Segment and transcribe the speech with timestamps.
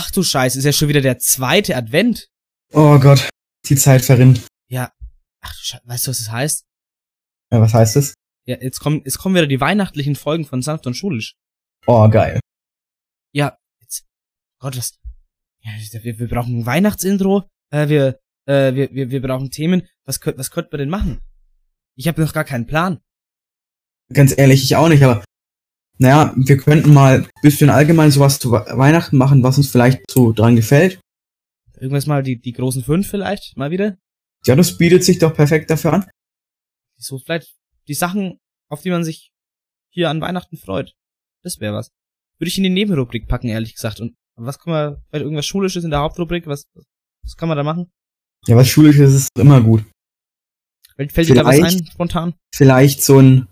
[0.00, 2.28] Ach du Scheiße, ist ja schon wieder der zweite Advent.
[2.72, 3.28] Oh Gott,
[3.68, 4.46] die Zeit verrinnt.
[4.68, 4.92] Ja.
[5.40, 6.64] Ach du Scheiße, weißt du, was das heißt?
[7.50, 8.14] Ja, was heißt es?
[8.46, 11.34] Ja, jetzt kommen, jetzt kommen wieder die weihnachtlichen Folgen von Sanft und Schulisch.
[11.88, 12.38] Oh, geil.
[13.32, 14.06] Ja, jetzt,
[14.60, 15.00] Gott, was,
[15.62, 15.72] ja,
[16.04, 19.88] wir, wir brauchen ein Weihnachtsintro, äh, wir, äh, wir, wir, wir brauchen Themen.
[20.04, 21.18] Was könnt, was könnten wir denn machen?
[21.96, 23.00] Ich habe noch gar keinen Plan.
[24.12, 25.24] Ganz ehrlich, ich auch nicht, aber
[25.98, 30.32] naja, wir könnten mal ein bisschen allgemein sowas zu Weihnachten machen, was uns vielleicht so
[30.32, 31.00] dran gefällt.
[31.74, 33.96] Irgendwas mal die, die großen fünf vielleicht, mal wieder?
[34.46, 36.06] Ja, das bietet sich doch perfekt dafür an.
[36.96, 37.54] So vielleicht
[37.88, 38.38] die Sachen,
[38.68, 39.30] auf die man sich
[39.90, 40.94] hier an Weihnachten freut.
[41.42, 41.90] Das wäre was.
[42.38, 44.00] Würde ich in die Nebenrubrik packen, ehrlich gesagt.
[44.00, 46.64] Und was kann man, vielleicht irgendwas Schulisches in der Hauptrubrik, was,
[47.24, 47.90] was kann man da machen?
[48.46, 49.84] Ja, was Schulisches ist immer gut.
[50.94, 52.34] Fällt, fällt dir da was ein, spontan?
[52.54, 53.48] Vielleicht so ein,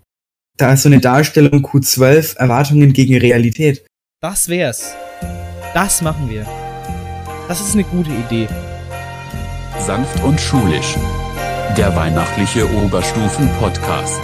[0.57, 3.85] da ist so eine Darstellung Q12, Erwartungen gegen Realität.
[4.21, 4.93] Das wär's.
[5.73, 6.45] Das machen wir.
[7.47, 8.47] Das ist eine gute Idee.
[9.79, 10.95] Sanft und schulisch.
[11.77, 14.19] Der weihnachtliche Oberstufen-Podcast.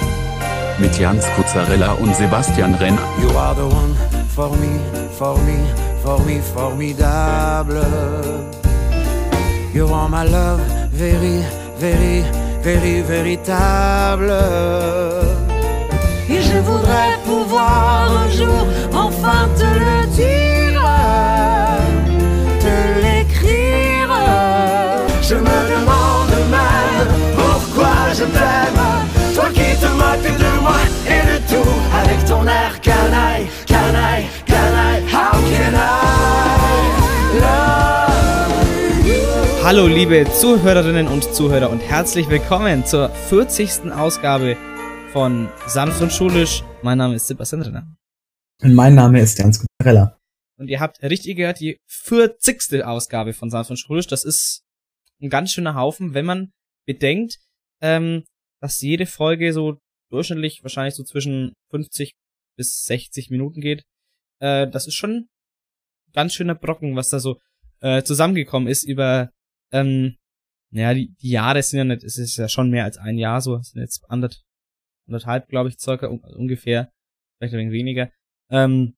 [0.79, 3.07] Mit Jans Kuzzarella und Sebastian Renner.
[3.21, 3.95] You are the one
[4.35, 4.79] for me,
[5.11, 5.59] for me,
[6.01, 7.85] for me, formidable.
[9.71, 11.43] You are my love, very,
[11.79, 12.23] very,
[12.63, 14.31] very, véritable.
[16.33, 20.83] Et je voudrais pouvoir un jour enfin te le dire,
[22.63, 24.11] te l'écrire.
[25.21, 28.83] Je me demande même pourquoi je t'aime.
[29.35, 30.81] Toi qui te moques de moi
[31.13, 35.03] et de tout avec ton air canaille, canaille, canaille.
[35.11, 35.77] How can I
[37.41, 37.83] love?
[39.63, 43.93] Hallo liebe Zuhörerinnen und Zuhörer und herzlich willkommen zur 40.
[43.95, 44.57] Ausgabe
[45.13, 45.47] von
[46.01, 46.63] und Schulisch.
[46.81, 47.95] Mein Name ist Sebastian Renner.
[48.63, 50.17] Und mein Name ist Jans Kutarella.
[50.57, 52.83] Und ihr habt richtig gehört, die 40.
[52.83, 54.07] Ausgabe von und Schulisch.
[54.07, 54.63] Das ist
[55.21, 56.51] ein ganz schöner Haufen, wenn man
[56.87, 57.37] bedenkt,
[57.79, 58.23] ähm,
[58.59, 59.77] dass jede Folge so
[60.09, 62.13] durchschnittlich wahrscheinlich so zwischen 50
[62.57, 63.83] bis 60 Minuten geht.
[64.41, 65.27] Äh, das ist schon
[66.11, 67.39] ganz schöner Brocken, was da so
[67.81, 69.29] äh, zusammengekommen ist über,
[69.71, 70.15] ähm,
[70.71, 73.41] naja, die, die Jahre sind ja nicht, es ist ja schon mehr als ein Jahr
[73.41, 74.41] so, es sind jetzt anderth,
[75.07, 76.91] anderthalb, glaube ich, circa, un ungefähr,
[77.37, 78.11] vielleicht ein wenig weniger.
[78.49, 78.95] Ähm,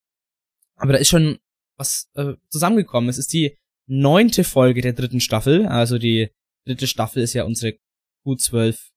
[0.75, 1.39] aber da ist schon
[1.77, 3.09] was äh, zusammengekommen.
[3.09, 3.57] Es ist die
[3.87, 6.31] neunte Folge der dritten Staffel, also die
[6.65, 7.77] dritte Staffel ist ja unsere
[8.25, 8.91] Q12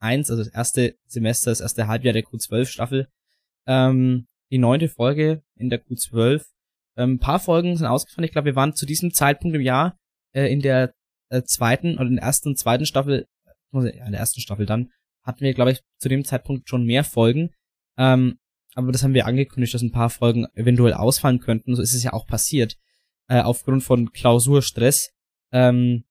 [0.00, 3.08] 1, also das erste Semester, das erste Halbjahr der Q12 Staffel.
[3.66, 6.44] Ähm, die neunte Folge in der Q12.
[6.96, 8.26] Ähm, ein paar Folgen sind ausgefallen.
[8.26, 9.98] Ich glaube, wir waren zu diesem Zeitpunkt im Jahr
[10.32, 10.94] äh, in der
[11.30, 13.26] äh, zweiten oder in der ersten und zweiten Staffel,
[13.72, 14.92] äh, in der ersten Staffel dann,
[15.24, 17.50] hatten wir, glaube ich, zu dem Zeitpunkt schon mehr Folgen.
[17.96, 18.38] Ähm,
[18.74, 21.74] aber das haben wir angekündigt, dass ein paar Folgen eventuell ausfallen könnten.
[21.74, 22.76] So ist es ja auch passiert.
[23.28, 25.12] Äh, aufgrund von Klausurstress.
[25.52, 26.04] Ähm,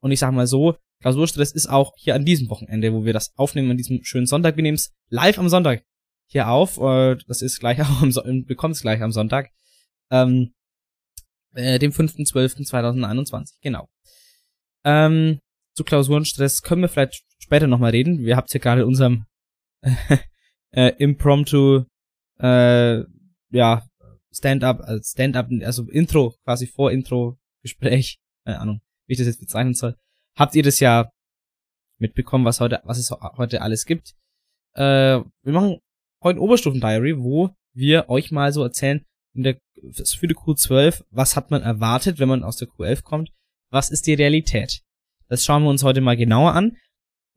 [0.00, 3.36] und ich sag mal so, Klausurstress ist auch hier an diesem Wochenende, wo wir das
[3.36, 4.56] aufnehmen, an diesem schönen Sonntag.
[4.56, 5.84] Wir nehmen es live am Sonntag
[6.26, 6.78] hier auf.
[6.78, 9.50] Äh, das ist gleich auch am Sonntag, bekommt es gleich am Sonntag.
[10.10, 10.54] Ähm,
[11.54, 13.88] äh, dem 5.12.2021, genau.
[14.84, 15.40] Ähm,
[15.74, 18.18] zu Klausurenstress können wir vielleicht später nochmal reden.
[18.18, 19.24] Wir habt ja gerade in unserem
[20.70, 21.84] äh, Impromptu
[22.38, 23.02] äh,
[23.50, 23.86] ja,
[24.30, 29.96] Stand-up, also Stand-up, also Intro, quasi Vor-Intro-Gespräch, keine Ahnung, wie ich das jetzt bezeichnen soll.
[30.36, 31.10] Habt ihr das ja
[31.98, 34.14] mitbekommen, was heute, was es heute alles gibt?
[34.74, 35.78] Äh, wir machen
[36.22, 39.58] heute ein Oberstufen-Diary, wo wir euch mal so erzählen, in der,
[40.04, 43.32] für die Q12, was hat man erwartet, wenn man aus der Q11 kommt?
[43.70, 44.82] Was ist die Realität?
[45.28, 46.76] Das schauen wir uns heute mal genauer an.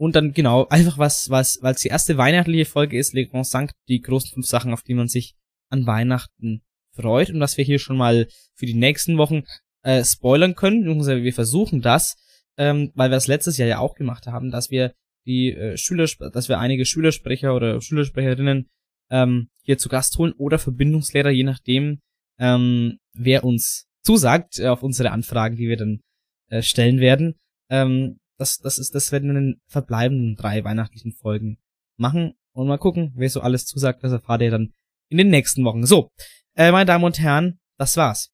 [0.01, 3.45] Und dann genau, einfach was, was, weil es die erste weihnachtliche Folge ist, Le Grand
[3.45, 5.35] Sankt, die großen fünf Sachen, auf die man sich
[5.69, 6.63] an Weihnachten
[6.95, 9.44] freut und was wir hier schon mal für die nächsten Wochen
[9.84, 10.85] äh, spoilern können.
[11.06, 12.16] Wir versuchen das,
[12.57, 14.95] ähm, weil wir das letztes Jahr ja auch gemacht haben, dass wir
[15.28, 18.72] die äh, Schüler, dass wir einige Schülersprecher oder Schülersprecherinnen
[19.12, 22.00] ähm, hier zu Gast holen oder Verbindungslehrer, je nachdem,
[22.39, 26.01] ähm, wer uns zusagt äh, auf unsere Anfragen, die wir dann
[26.50, 27.36] äh, stellen werden.
[27.69, 31.59] Ähm, das, das ist, das werden wir in den verbleibenden drei weihnachtlichen Folgen
[31.95, 34.03] machen und mal gucken, wer so alles zusagt.
[34.03, 34.73] Das erfahrt ihr dann
[35.09, 35.85] in den nächsten Wochen.
[35.85, 36.09] So,
[36.55, 38.31] äh, meine Damen und Herren, das war's.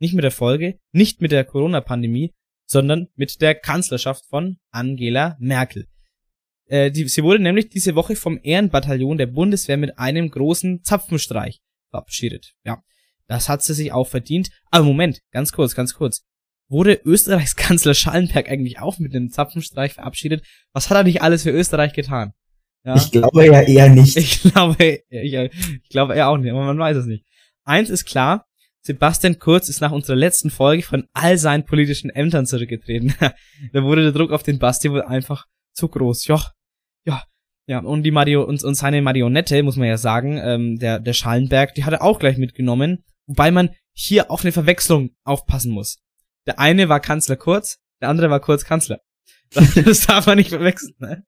[0.00, 2.34] Nicht mit der Folge, nicht mit der Corona-Pandemie,
[2.66, 5.86] sondern mit der Kanzlerschaft von Angela Merkel.
[6.66, 11.60] Äh, die, sie wurde nämlich diese Woche vom Ehrenbataillon der Bundeswehr mit einem großen Zapfenstreich
[11.90, 12.54] verabschiedet.
[12.64, 12.82] Ja,
[13.28, 14.50] das hat sie sich auch verdient.
[14.70, 16.24] Aber Moment, ganz kurz, ganz kurz.
[16.72, 20.44] Wurde Österreichs Kanzler Schallenberg eigentlich auch mit einem Zapfenstreich verabschiedet?
[20.72, 22.32] Was hat er nicht alles für Österreich getan?
[22.84, 22.96] Ja?
[22.96, 24.16] Ich glaube ja eher nicht.
[24.16, 27.24] Ich glaube, ich, ich glaube eher auch nicht, aber man weiß es nicht.
[27.64, 28.46] Eins ist klar,
[28.80, 33.14] Sebastian Kurz ist nach unserer letzten Folge von all seinen politischen Ämtern zurückgetreten.
[33.72, 36.26] da wurde der Druck auf den Basti wohl einfach zu groß.
[36.26, 36.42] Ja,
[37.04, 37.22] ja,
[37.66, 37.78] ja.
[37.78, 41.74] Und die Mario und, und seine Marionette, muss man ja sagen, ähm, der, der Schallenberg,
[41.74, 43.04] die hat er auch gleich mitgenommen.
[43.26, 46.01] Wobei man hier auf eine Verwechslung aufpassen muss.
[46.46, 49.00] Der eine war Kanzler Kurz, der andere war Kurz Kanzler.
[49.84, 51.24] Das darf man nicht verwechseln, ne?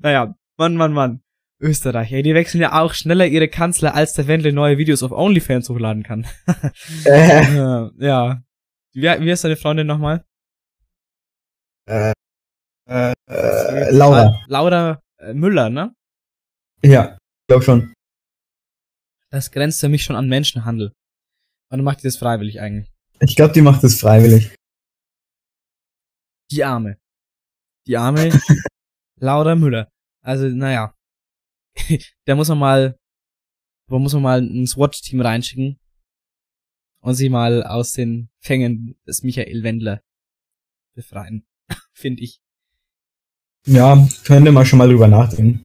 [0.00, 1.22] Naja, Mann, Mann, Mann.
[1.58, 5.12] Österreich, ey, die wechseln ja auch schneller ihre Kanzler, als der Wendel neue Videos auf
[5.12, 6.26] OnlyFans hochladen kann.
[7.04, 8.42] Äh, ja.
[8.92, 10.24] Wie, wie heißt deine Freundin nochmal?
[11.88, 12.12] äh,
[12.88, 14.34] äh, äh, Laura.
[14.48, 15.94] Laura äh, Müller, ne?
[16.82, 17.94] Ja, ich glaube schon.
[19.30, 20.92] Das grenzt für mich schon an Menschenhandel.
[21.70, 22.92] Und macht die das freiwillig eigentlich?
[23.20, 24.54] Ich glaube, die macht es freiwillig.
[26.50, 26.98] Die Arme.
[27.86, 28.30] Die arme
[29.20, 29.90] Laura Müller.
[30.22, 30.94] Also, naja.
[32.24, 32.98] da muss man mal,
[33.88, 35.78] da muss man mal ein SWAT-Team reinschicken
[37.00, 40.02] und sie mal aus den Fängen des Michael Wendler
[40.94, 41.46] befreien.
[41.92, 42.40] Finde ich.
[43.66, 45.62] Ja, könnte man schon mal drüber nachdenken.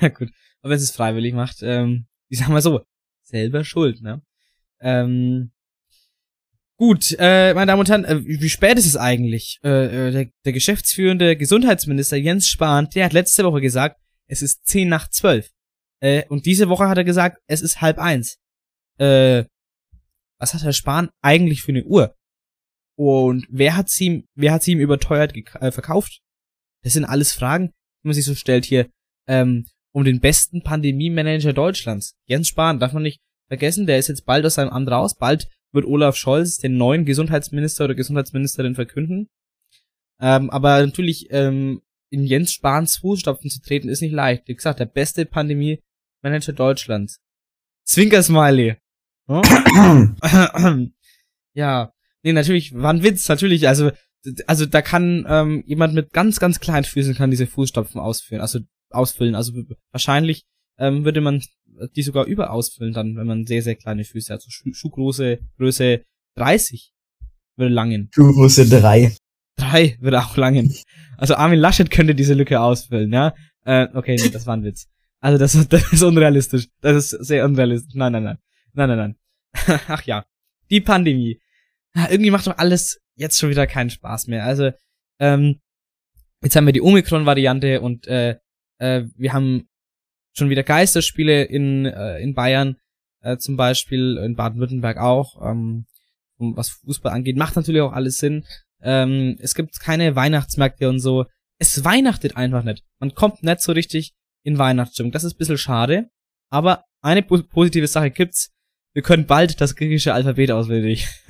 [0.00, 0.30] ja, gut.
[0.60, 2.84] Aber wenn es freiwillig macht, ähm, ich sag mal so,
[3.22, 4.22] selber schuld, ne?
[4.80, 5.52] Ähm,
[6.78, 9.58] gut, äh, meine Damen und Herren, äh, wie spät ist es eigentlich?
[9.62, 14.66] Äh, äh, der, der geschäftsführende Gesundheitsminister Jens Spahn, der hat letzte Woche gesagt, es ist
[14.66, 15.50] zehn nach zwölf.
[16.00, 18.38] Äh, und diese Woche hat er gesagt, es ist halb eins.
[18.98, 19.44] Äh,
[20.38, 22.14] was hat Herr Spahn eigentlich für eine Uhr?
[22.96, 26.20] Und wer hat sie ihm, wer hat sie ihm überteuert äh, verkauft?
[26.82, 27.68] Das sind alles Fragen,
[28.02, 28.88] die man sich so stellt hier.
[29.26, 32.16] Ähm, um den besten Pandemie-Manager Deutschlands.
[32.26, 35.16] Jens Spahn, darf man nicht vergessen, der ist jetzt bald aus seinem Amt raus.
[35.16, 39.28] Bald wird Olaf Scholz den neuen Gesundheitsminister oder Gesundheitsministerin verkünden.
[40.20, 44.46] Ähm, aber natürlich, ähm, in Jens Spahns Fußstapfen zu treten, ist nicht leicht.
[44.46, 47.20] Wie gesagt, der beste Pandemie-Manager Deutschlands.
[47.84, 48.76] Zwinker-Smiley.
[49.26, 50.16] Hm?
[51.54, 51.92] ja.
[52.22, 53.90] Nee, natürlich, war ein Witz, natürlich, also,
[54.46, 58.60] also da kann ähm, jemand mit ganz, ganz kleinen Füßen kann diese Fußstapfen ausführen, also
[58.90, 59.34] ausfüllen.
[59.34, 59.52] Also
[59.90, 60.46] wahrscheinlich
[60.78, 61.42] ähm, würde man
[61.96, 64.42] die sogar über ausfüllen dann, wenn man sehr, sehr kleine Füße hat.
[64.42, 66.04] So Schuh Schuhgröße, Größe
[66.36, 66.92] 30
[67.56, 68.10] würde langen.
[68.12, 69.14] Schuhgröße 3.
[69.56, 70.74] Drei würde auch langen.
[71.16, 73.34] Also Armin Laschet könnte diese Lücke ausfüllen, ja.
[73.64, 74.88] Äh, okay, nee, das war ein Witz.
[75.20, 76.68] Also das, das ist unrealistisch.
[76.80, 77.94] Das ist sehr unrealistisch.
[77.94, 78.38] Nein, nein, nein.
[78.72, 79.16] Nein, nein, nein.
[79.88, 80.26] Ach ja.
[80.70, 81.40] Die Pandemie.
[82.10, 84.44] Irgendwie macht doch alles jetzt schon wieder keinen Spaß mehr.
[84.44, 84.72] Also,
[85.20, 85.60] ähm,
[86.42, 88.36] jetzt haben wir die Omikron-Variante und äh,
[88.78, 89.68] äh, wir haben
[90.34, 92.76] schon wieder Geisterspiele in, äh, in Bayern,
[93.22, 95.86] äh, zum Beispiel, in Baden-Württemberg auch, ähm,
[96.38, 97.36] was Fußball angeht.
[97.36, 98.44] Macht natürlich auch alles Sinn.
[98.82, 101.24] Ähm, es gibt keine Weihnachtsmärkte und so.
[101.58, 102.84] Es weihnachtet einfach nicht.
[102.98, 105.12] Man kommt nicht so richtig in Weihnachtsstimmung.
[105.12, 106.10] Das ist ein bisschen schade.
[106.50, 108.50] Aber eine po positive Sache gibt's.
[108.92, 111.08] Wir können bald das griechische Alphabet auswendig.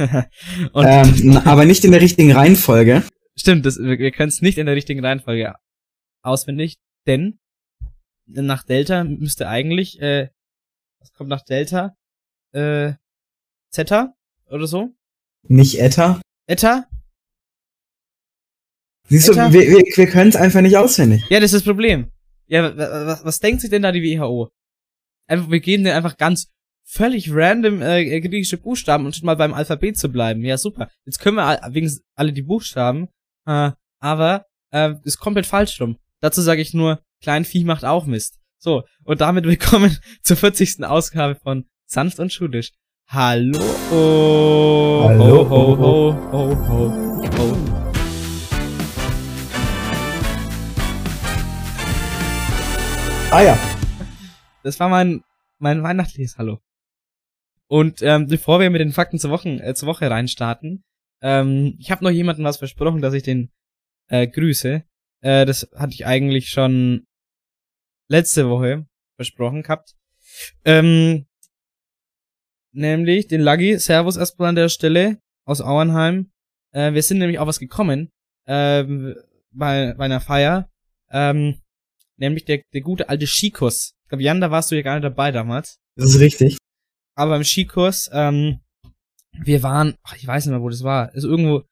[0.75, 3.05] Ähm, aber nicht in der richtigen Reihenfolge.
[3.37, 5.55] stimmt, das, wir, wir können es nicht in der richtigen Reihenfolge
[6.23, 7.39] auswendig, denn
[8.27, 10.29] nach Delta müsste eigentlich, äh,
[11.01, 11.97] was kommt nach Delta?
[12.53, 12.95] Äh,
[13.71, 14.15] Zeta
[14.49, 14.95] oder so?
[15.43, 16.21] Nicht Etta.
[16.47, 16.87] Eta?
[19.09, 19.53] Siehst du, Etta?
[19.53, 21.25] wir, wir, wir können es einfach nicht auswendig.
[21.29, 22.11] Ja, das ist das Problem.
[22.47, 24.51] Ja, was, was denkt sich denn da die WHO?
[25.27, 26.51] Einfach, wir geben denen einfach ganz
[26.85, 30.45] völlig random äh, griechische Buchstaben und mal beim Alphabet zu bleiben.
[30.45, 30.91] Ja, super.
[31.05, 33.09] Jetzt können wir wenigstens alle die Buchstaben,
[33.47, 35.97] äh, aber äh, ist komplett falsch rum.
[36.21, 38.39] Dazu sage ich nur, Kleinvieh macht auch Mist.
[38.59, 40.85] So, und damit willkommen zur 40.
[40.85, 42.73] Ausgabe von Sanft und Schulisch.
[43.09, 43.59] Hallo.
[45.09, 45.49] Hallo.
[45.49, 46.91] Ho, ho, ho, ho, ho,
[47.39, 47.53] ho.
[53.31, 53.59] Ah ja.
[54.63, 55.23] Das war mein,
[55.59, 56.59] mein weihnachtliches Hallo.
[57.69, 60.85] Und ähm, bevor wir mit den Fakten zur Woche, äh, zur Woche reinstarten,
[61.23, 63.51] ähm, ich habe noch jemandem was versprochen, dass ich den
[64.09, 64.85] äh, grüße.
[65.23, 67.07] Äh, das hatte ich eigentlich schon
[68.09, 69.95] letzte Woche versprochen gehabt.
[70.65, 71.27] Ähm,
[72.73, 73.79] nämlich den Laggi.
[73.79, 76.31] Servus erstmal an der Stelle aus Auernheim.
[76.73, 78.11] Äh, wir sind nämlich auf was gekommen
[78.47, 79.15] ähm,
[79.53, 80.69] bei, bei einer Feier.
[81.11, 81.61] Ähm,
[82.17, 83.95] nämlich der, der gute alte Skikurs.
[84.05, 85.79] Ich glaube, Jan, da warst du ja gar nicht dabei damals.
[85.97, 86.59] Das ist richtig.
[87.15, 88.61] Aber beim Skikurs, ähm,
[89.43, 91.11] wir waren, ach, ich weiß nicht mehr, wo das war.
[91.13, 91.63] Also irgendwo,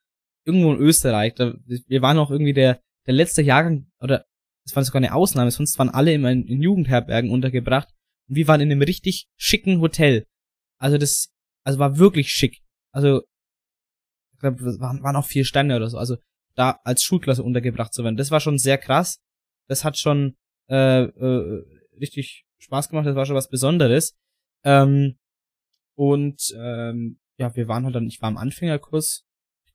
[0.45, 1.35] irgendwo in Österreich.
[1.35, 4.25] Da, wir waren auch irgendwie der, der letzte Jahrgang, oder
[4.65, 7.89] es war sogar eine Ausnahme, sonst waren alle immer in, Jugendherbergen untergebracht.
[8.27, 10.25] Und wir waren in einem richtig schicken Hotel.
[10.77, 11.31] Also das,
[11.63, 12.61] also war wirklich schick.
[12.91, 13.23] Also,
[14.33, 15.97] ich glaube, waren, waren auch vier Sterne oder so.
[15.97, 16.17] Also
[16.55, 18.17] da als Schulklasse untergebracht zu werden.
[18.17, 19.19] Das war schon sehr krass.
[19.67, 20.35] Das hat schon
[20.69, 21.63] äh, äh,
[21.99, 23.05] richtig Spaß gemacht.
[23.05, 24.15] Das war schon was Besonderes.
[24.63, 25.17] Ähm,
[25.95, 29.25] Und ähm, ja, wir waren halt dann, ich war im Anfängerkurs.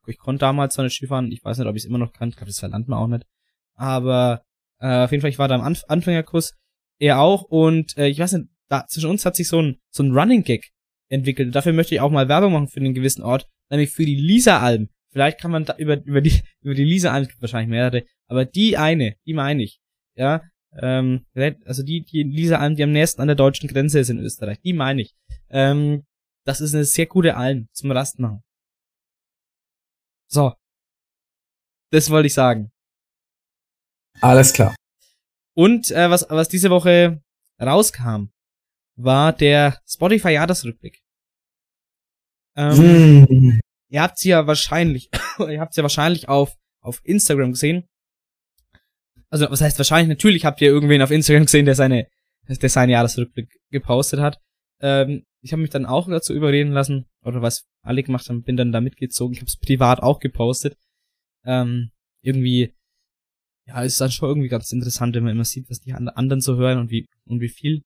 [0.06, 2.30] Ich konnte damals zwar nicht Skifahren, ich weiß nicht, ob ich es immer noch kann,
[2.30, 3.26] ich glaube, das verlangt man auch nicht.
[3.74, 4.42] Aber
[4.80, 6.56] äh, auf jeden Fall, ich war da im Anf Anfängerkurs,
[6.98, 10.02] er auch, und äh, ich weiß nicht, da zwischen uns hat sich so ein, so
[10.02, 10.70] ein Running Gag
[11.08, 11.54] entwickelt.
[11.54, 14.90] Dafür möchte ich auch mal Werbung machen für einen gewissen Ort, nämlich für die Lisa-Alben.
[15.10, 19.16] Vielleicht kann man da über, über die, über die Lisa-Alben, wahrscheinlich mehrere, aber die eine,
[19.26, 19.80] die meine ich,
[20.14, 20.42] ja,
[20.76, 21.24] ähm,
[21.64, 24.74] also die, die Lisa-Alben, die am nächsten an der deutschen Grenze ist in Österreich, die
[24.74, 25.14] meine ich.
[25.48, 26.04] Ähm,
[26.44, 28.42] das ist eine sehr gute Alm zum Rast machen.
[30.30, 30.52] So.
[31.90, 32.70] Das wollte ich sagen.
[34.20, 34.74] Alles klar.
[35.54, 37.22] Und äh, was, was diese Woche
[37.60, 38.30] rauskam,
[38.96, 41.00] war der Spotify Jahresrückblick.
[42.56, 43.60] Ähm, Mm.
[43.90, 47.88] Ihr habt sie ja wahrscheinlich, ihr habt sie ja wahrscheinlich auf auf Instagram gesehen.
[49.30, 50.08] Also was heißt wahrscheinlich?
[50.08, 52.06] Natürlich habt ihr irgendwen auf Instagram gesehen, der seine
[52.48, 54.38] der seinen Jahresrückblick gepostet hat.
[54.80, 58.56] Ähm, ich habe mich dann auch dazu überreden lassen oder was alle gemacht haben, bin
[58.56, 59.34] dann da mitgezogen.
[59.34, 60.76] Ich habe es privat auch gepostet.
[61.44, 61.90] Ähm,
[62.22, 62.74] irgendwie
[63.68, 66.40] ja, ist dann schon irgendwie ganz interessant, wenn man immer sieht, was die and- anderen
[66.40, 67.82] so hören und wie und wie viel.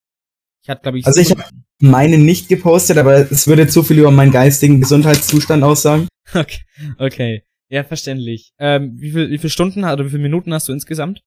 [0.63, 1.49] Ich hatte glaube ich Also ich hab-
[1.81, 6.07] Meine nicht gepostet, aber es würde zu viel über meinen geistigen Gesundheitszustand aussagen.
[6.33, 6.61] Okay,
[6.97, 7.43] okay.
[7.69, 8.51] Ja, verständlich.
[8.57, 11.19] Ähm, wie viel, wie viele Stunden oder wie viele Minuten hast du insgesamt?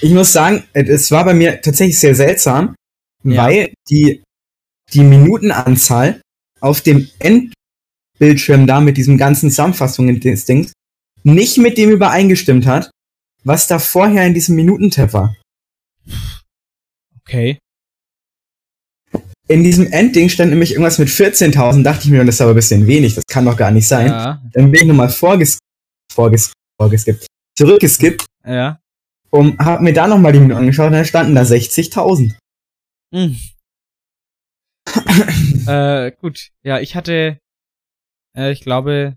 [0.00, 2.74] Ich muss sagen, äh, es war bei mir tatsächlich sehr seltsam,
[3.22, 3.44] Ja.
[3.44, 4.22] weil die,
[4.92, 6.20] die Minutenanzahl
[6.60, 10.72] auf dem Endbildschirm da mit diesem ganzen Zusammenfassungen des Dings
[11.22, 12.90] nicht mit dem übereingestimmt hat,
[13.44, 15.36] was da vorher in diesem Minutentab war.
[17.20, 17.58] Okay.
[19.48, 22.56] In diesem Endding stand nämlich irgendwas mit 14.000, dachte ich mir, das ist aber ein
[22.56, 24.06] bisschen wenig, das kann doch gar nicht sein.
[24.06, 25.58] Ja, Dann bin ich nochmal vorges
[26.12, 28.80] vorges vorgeskippt, zurückgeskippt ja.
[29.30, 32.34] und hab mir da nochmal die Minuten angeschaut und da standen da 60.000.
[33.14, 33.36] Hm.
[35.66, 36.48] äh, gut.
[36.62, 37.38] Ja, ich hatte,
[38.36, 39.16] äh, ich glaube,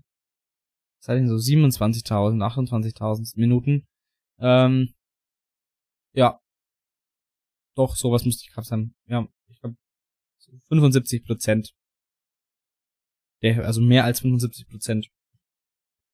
[1.00, 3.84] was hatte ich so 27.000, 28.000 Minuten.
[4.38, 4.94] Ähm,
[6.12, 6.40] ja.
[7.74, 8.94] Doch, sowas musste ich gehabt haben.
[9.06, 9.76] Ja, ich glaube,
[10.68, 11.74] 75 Prozent.
[13.42, 15.08] Der, also mehr als 75 Prozent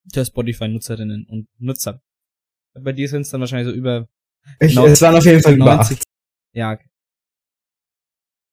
[0.05, 2.03] der Spotify-Nutzerinnen und Nutzer.
[2.75, 4.09] Bei dir sind es dann wahrscheinlich so über
[4.61, 4.87] Ich, Genau.
[4.87, 6.03] Es waren auf jeden Fall über 90.
[6.55, 6.79] Ja,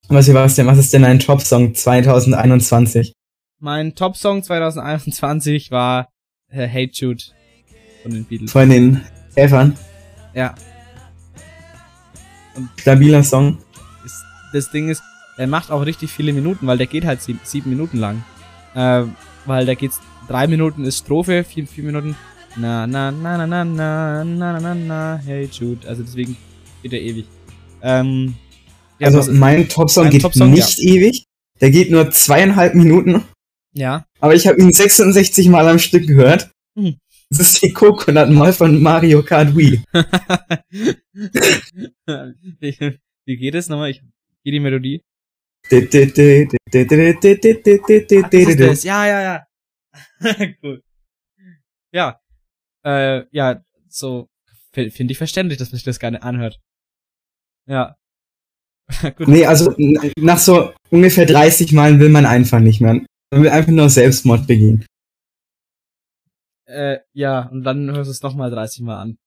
[0.08, 3.14] Was, Sebastian, was ist denn ein Top-Song 2021?
[3.60, 6.10] Mein Top-Song 2021 war
[6.48, 7.24] äh, Hate Jude
[8.04, 8.52] von den Beatles.
[8.52, 9.02] Von den
[9.36, 9.76] Käfern.
[10.34, 10.56] Ja,
[12.78, 13.58] Stabiler Song.
[14.06, 15.02] ist, das Ding ist,
[15.38, 18.24] er macht auch richtig viele Minuten, weil der geht halt sieb, sieben Minuten lang.
[18.76, 19.04] Äh,
[19.46, 22.16] weil da geht's, drei Minuten ist Strophe, vier, vier Minuten
[22.56, 25.88] na na na na na na na na na na Hey Jude.
[25.88, 26.36] Also deswegen
[26.82, 27.26] geht er ewig.
[27.82, 28.36] Ähm,
[28.98, 31.26] ja, Also mein Top-Song geht Top-Song, nicht ewig.
[31.62, 33.24] Der geht nur zweieinhalb Minuten.
[33.74, 34.06] ja.
[34.20, 36.50] Aber ich habe ihn 66 Mal am Stück gehört.
[36.76, 36.96] Hm.
[37.30, 39.84] Das ist die Coconut mal von Mario Kart Wii.
[43.26, 43.92] Wie geht es nochmal?
[43.92, 44.02] Ich
[44.44, 45.04] gehe die Melodie.
[48.84, 49.46] Ja, ja, ja.
[50.64, 50.82] cool.
[51.92, 52.20] Ja.
[52.84, 54.28] Äh, ja, so
[54.72, 56.60] finde ich verständlich, dass man sich das gerne anhört.
[57.68, 57.96] Ja.
[59.18, 59.28] Gut.
[59.28, 59.76] Nee, also
[60.18, 63.02] nach so ungefähr 30 Malen will man einfach nicht mehr.
[63.32, 64.86] Man will einfach nur Selbstmord begehen.
[66.70, 69.18] Äh, ja, und dann hörst du es nochmal 30 Mal an.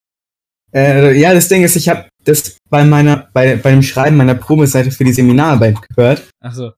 [0.72, 4.36] Äh, ja, das Ding ist, ich habe das bei meiner, bei, bei dem Schreiben meiner
[4.36, 6.30] Probeseite für die Seminararbeit gehört.
[6.40, 6.72] Ach so.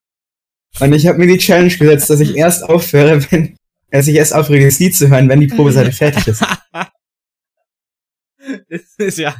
[0.80, 3.56] Und ich habe mir die Challenge gesetzt, dass ich erst aufhöre, wenn,
[3.90, 6.42] dass ich erst aufhöre, das Lied zu hören, wenn die Probeseite fertig ist.
[8.68, 9.36] das ist ja.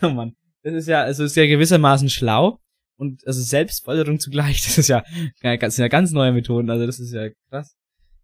[0.00, 0.36] Oh Mann.
[0.62, 2.60] Das ist ja, also ist ja gewissermaßen schlau
[2.96, 4.62] und also Selbstfolterung zugleich.
[4.64, 5.02] Das ist ja,
[5.42, 6.70] ja, das sind ja ganz neue Methoden.
[6.70, 7.74] Also das ist ja krass.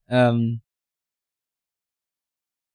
[0.09, 0.62] Ähm,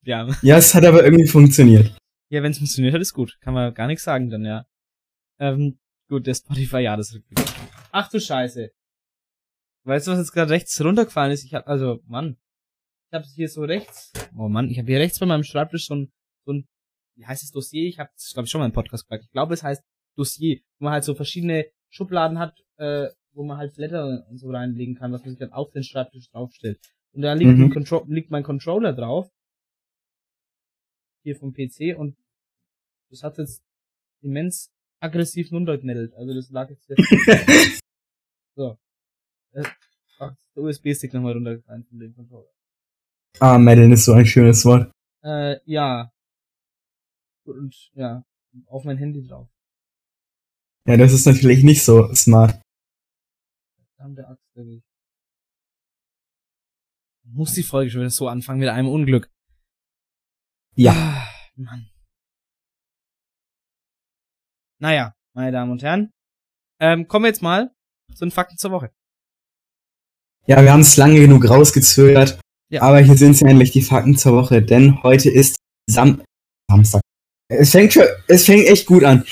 [0.06, 0.28] ja.
[0.42, 1.96] Ja, es hat aber irgendwie funktioniert.
[2.30, 3.38] Ja, wenn es funktioniert hat, ist gut.
[3.42, 4.66] Kann man gar nichts sagen dann, ja.
[5.40, 7.24] Ähm, gut, der Spotify, ja, das ist
[7.92, 8.72] Ach du Scheiße.
[9.86, 11.44] Weißt du, was jetzt gerade rechts runtergefallen ist?
[11.44, 12.38] Ich hab, also, Mann.
[13.10, 14.12] Ich hab hier so rechts.
[14.36, 16.12] Oh Mann, ich habe hier rechts bei meinem Schreibtisch so ein,
[16.46, 16.68] so ein,
[17.16, 17.88] wie heißt das Dossier?
[17.88, 19.24] Ich habe das, glaube ich, schon mal im Podcast gesagt.
[19.26, 19.84] Ich glaube, es heißt
[20.18, 24.50] Dossier, wo man halt so verschiedene Schubladen hat, äh, wo man halt Blätter und so
[24.50, 26.80] reinlegen kann, was man sich dann auf den Schreibtisch draufstellt.
[27.14, 27.70] Und da liegt, Mhm.
[27.72, 29.30] Contro liegt mein Controller drauf.
[31.26, 32.16] Hier vom PC und
[33.10, 33.64] das hat jetzt
[34.22, 36.14] immens aggressiv runterknellt.
[36.14, 36.96] Also das lag jetzt hier.
[38.56, 38.78] so.
[39.54, 39.64] Äh,
[40.20, 42.54] Ach, der USB-Stick nochmal runtergefallen von dem Controller.
[43.40, 44.92] Ah, Madeline ist so ein schönes Wort.
[45.24, 46.14] Äh, ja.
[47.46, 48.24] Und ja,
[48.68, 49.50] auf mein Handy drauf.
[50.88, 52.62] Ja, das ist natürlich nicht so smart.
[53.96, 54.84] Verdammte Axt, wirklich.
[57.24, 59.32] Muss die Folge schon wieder so anfangen mit einem Unglück.
[60.76, 60.92] Ja.
[60.92, 61.88] Ah, Mann.
[64.80, 66.12] Naja, meine Damen und Herren.
[66.82, 67.72] Ähm, kommen wir jetzt mal
[68.14, 68.92] zu den Fakten zur Woche.
[70.48, 72.40] Ja, wir haben es lange genug rausgezögert.
[72.70, 72.82] Ja.
[72.82, 75.56] Aber hier sind sie endlich die Fakten zur Woche, denn heute ist
[75.90, 76.22] Sam
[76.70, 77.02] Samstag.
[77.48, 79.24] Es fängt schon, es fängt echt gut an.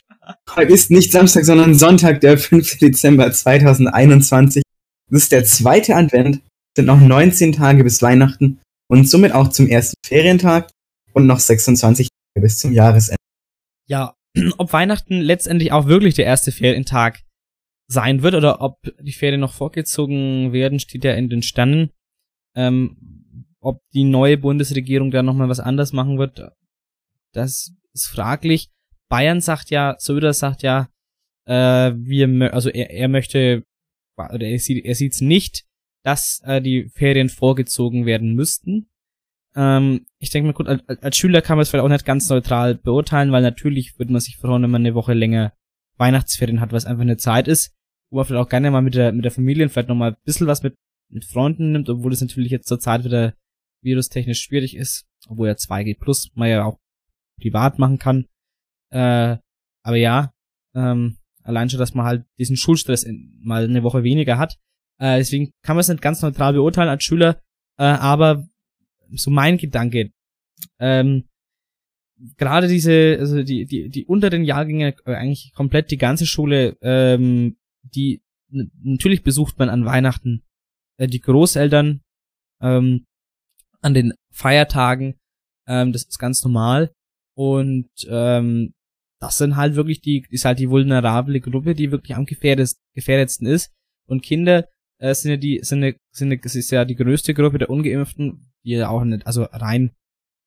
[0.55, 2.77] Heute ist nicht Samstag, sondern Sonntag, der 5.
[2.77, 4.63] Dezember 2021.
[5.09, 9.49] Das ist der zweite Advent, Es sind noch 19 Tage bis Weihnachten und somit auch
[9.49, 10.69] zum ersten Ferientag
[11.13, 13.17] und noch 26 Tage bis zum Jahresende.
[13.87, 14.15] Ja,
[14.57, 17.21] ob Weihnachten letztendlich auch wirklich der erste Ferientag
[17.87, 21.91] sein wird oder ob die Ferien noch vorgezogen werden, steht ja in den Sternen.
[22.55, 22.97] Ähm,
[23.59, 26.51] ob die neue Bundesregierung da nochmal was anders machen wird,
[27.33, 28.69] das ist fraglich.
[29.09, 30.89] Bayern sagt ja, Söder sagt ja,
[31.45, 33.63] äh, wir, also er, er möchte,
[34.17, 35.65] oder er sieht, er sieht's nicht,
[36.03, 38.89] dass äh, die Ferien vorgezogen werden müssten.
[39.55, 42.29] Ähm, ich denke mal, gut, als, als Schüler kann man es vielleicht auch nicht ganz
[42.29, 45.53] neutral beurteilen, weil natürlich würde man sich freuen, wenn man eine Woche länger
[45.97, 47.75] Weihnachtsferien hat, was einfach eine Zeit ist,
[48.09, 50.47] wo man vielleicht auch gerne mal mit der, mit der Familie vielleicht nochmal ein bisschen
[50.47, 50.75] was mit,
[51.09, 53.33] mit Freunden nimmt, obwohl es natürlich jetzt zur Zeit wieder
[53.83, 56.79] virustechnisch schwierig ist, obwohl ja 2G Plus man ja auch
[57.39, 58.25] privat machen kann.
[58.91, 59.37] Äh,
[59.83, 60.33] aber ja,
[60.73, 64.57] ähm, allein schon, dass man halt diesen Schulstress in, mal eine Woche weniger hat.
[64.99, 67.41] Äh, deswegen kann man es nicht ganz neutral beurteilen als Schüler,
[67.77, 68.47] äh, aber
[69.17, 70.11] so mein Gedanke,
[70.79, 71.25] ähm,
[72.37, 77.57] gerade diese, also die, die, die unteren Jahrgänge, äh, eigentlich komplett die ganze Schule, ähm,
[77.81, 80.43] die natürlich besucht man an Weihnachten
[80.97, 82.01] äh, die Großeltern
[82.61, 83.05] ähm,
[83.81, 85.15] an den Feiertagen,
[85.67, 86.93] ähm, das ist ganz normal.
[87.35, 88.73] Und ähm,
[89.19, 93.47] das sind halt wirklich die, ist halt die vulnerable Gruppe, die wirklich am gefährdet, gefährdetsten
[93.47, 93.71] ist.
[94.05, 94.67] Und Kinder
[94.99, 97.69] äh, sind ja die, sind ja, sind ja, es ist ja die größte Gruppe der
[97.69, 99.91] Ungeimpften, die ja auch nicht, also rein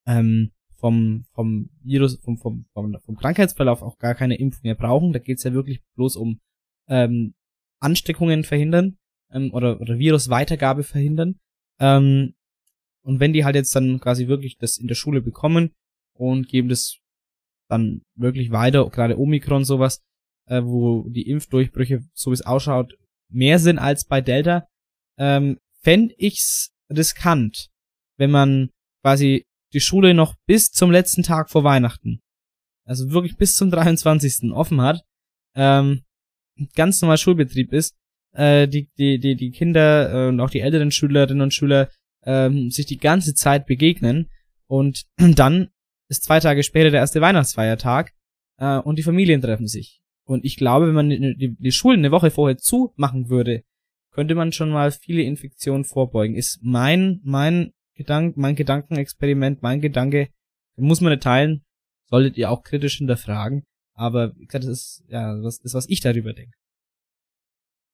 [0.07, 5.13] ähm, vom, vom Virus, vom, vom, vom, vom Krankheitsverlauf auch gar keine Impfung mehr brauchen.
[5.13, 6.41] Da geht's ja wirklich bloß um
[6.89, 7.35] ähm,
[7.81, 8.99] Ansteckungen verhindern
[9.31, 11.39] ähm, oder, oder Virusweitergabe verhindern.
[11.81, 12.35] Ähm,
[13.03, 15.73] und wenn die halt jetzt dann quasi wirklich das in der Schule bekommen
[16.15, 16.99] und geben das
[17.69, 20.03] dann wirklich weiter, gerade Omikron sowas,
[20.47, 22.97] äh, wo die Impfdurchbrüche, so wie es ausschaut,
[23.29, 24.67] mehr sind als bei Delta,
[25.19, 27.71] ähm, fänd ich's riskant,
[28.17, 28.71] wenn man
[29.03, 32.21] quasi die Schule noch bis zum letzten Tag vor Weihnachten,
[32.85, 34.53] also wirklich bis zum 23.
[34.53, 35.03] offen hat,
[35.55, 36.03] ähm,
[36.75, 37.95] ganz normal Schulbetrieb ist,
[38.33, 41.91] äh, die, die, die, die Kinder äh, und auch die älteren Schülerinnen und Schüler
[42.25, 44.29] ähm, sich die ganze Zeit begegnen
[44.67, 45.69] und dann
[46.09, 48.13] ist zwei Tage später der erste Weihnachtsfeiertag
[48.59, 50.01] äh, und die Familien treffen sich.
[50.25, 53.63] Und ich glaube, wenn man die, die, die Schulen eine Woche vorher zumachen würde,
[54.11, 56.35] könnte man schon mal viele Infektionen vorbeugen.
[56.35, 60.29] Ist mein, mein Gedank, mein Gedankenexperiment, mein Gedanke,
[60.77, 61.63] muss man nicht teilen,
[62.11, 63.65] solltet ihr auch kritisch hinterfragen.
[63.95, 66.53] Aber wie gesagt, das ist ja das ist, was ich darüber denke.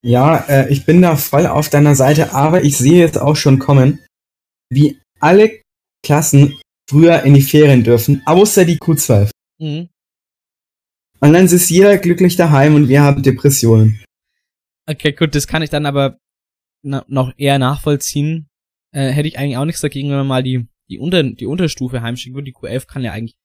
[0.05, 3.61] Ja, äh, ich bin da voll auf deiner Seite, aber ich sehe jetzt auch schon
[3.61, 4.05] kommen,
[4.69, 5.63] wie alle
[6.05, 6.59] Klassen
[6.91, 9.31] früher in die Ferien dürfen, außer die Q12.
[9.59, 9.89] Mhm.
[11.21, 14.03] Und dann ist jeder glücklich daheim und wir haben Depressionen.
[14.89, 16.19] Okay, gut, das kann ich dann aber
[16.83, 18.49] noch eher nachvollziehen.
[18.93, 22.03] Äh, hätte ich eigentlich auch nichts dagegen, wenn man mal die, die, Unter, die Unterstufe
[22.03, 22.47] heimschicken würde.
[22.47, 23.37] Die Q11 kann ja eigentlich,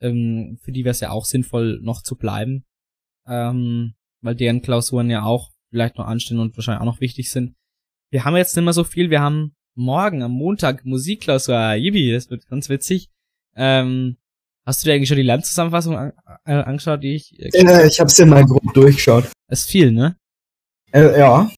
[0.00, 2.64] ähm, für die wäre es ja auch sinnvoll, noch zu bleiben.
[3.26, 7.54] Ähm, weil deren Klausuren ja auch vielleicht noch anstehen und wahrscheinlich auch noch wichtig sind.
[8.10, 9.10] Wir haben jetzt nicht mehr so viel.
[9.10, 11.74] Wir haben morgen am Montag Musikklausur.
[11.74, 13.10] Yibi, das wird ganz witzig.
[13.54, 14.16] Ähm,
[14.64, 16.12] hast du dir eigentlich schon die Lernzusammenfassung an,
[16.44, 17.38] äh, angeschaut, die ich...
[17.38, 19.30] Äh, Äh, ich hab's ja mal grob durchgeschaut.
[19.48, 20.16] das ist viel, ne?
[20.92, 21.50] Äh, ja.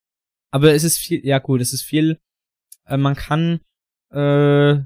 [0.51, 2.19] Aber es ist viel, ja gut, es ist viel,
[2.89, 3.61] äh, man kann
[4.11, 4.77] äh,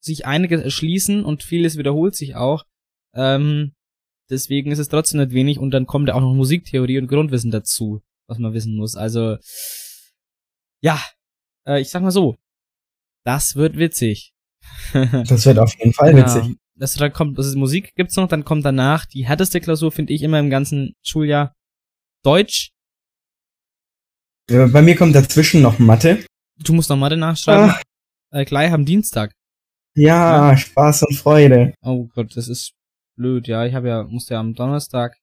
[0.00, 2.64] sich einiges erschließen und vieles wiederholt sich auch.
[3.14, 3.72] Ähm,
[4.30, 7.50] deswegen ist es trotzdem nicht wenig und dann kommt ja auch noch Musiktheorie und Grundwissen
[7.50, 8.96] dazu, was man wissen muss.
[8.96, 9.36] Also,
[10.82, 11.00] ja,
[11.66, 12.36] äh, ich sag mal so,
[13.24, 14.32] das wird witzig.
[15.28, 16.24] Das wird auf jeden Fall Ja.
[16.24, 16.56] witzig.
[16.74, 20.12] Das, dann kommt, das ist Musik gibt's noch, dann kommt danach die härteste Klausur, finde
[20.14, 21.54] ich immer im ganzen Schuljahr.
[22.24, 22.70] Deutsch.
[24.48, 26.24] Bei mir kommt dazwischen noch Mathe.
[26.64, 27.74] Du musst noch Mathe nachschreiben.
[28.30, 29.32] Äh, gleich am Dienstag.
[29.94, 31.74] ja, Spaß und Freude.
[31.82, 32.72] Oh Gott, das ist
[33.16, 33.66] blöd, ja.
[33.66, 35.18] Ich habe ja, musste ja am Donnerstag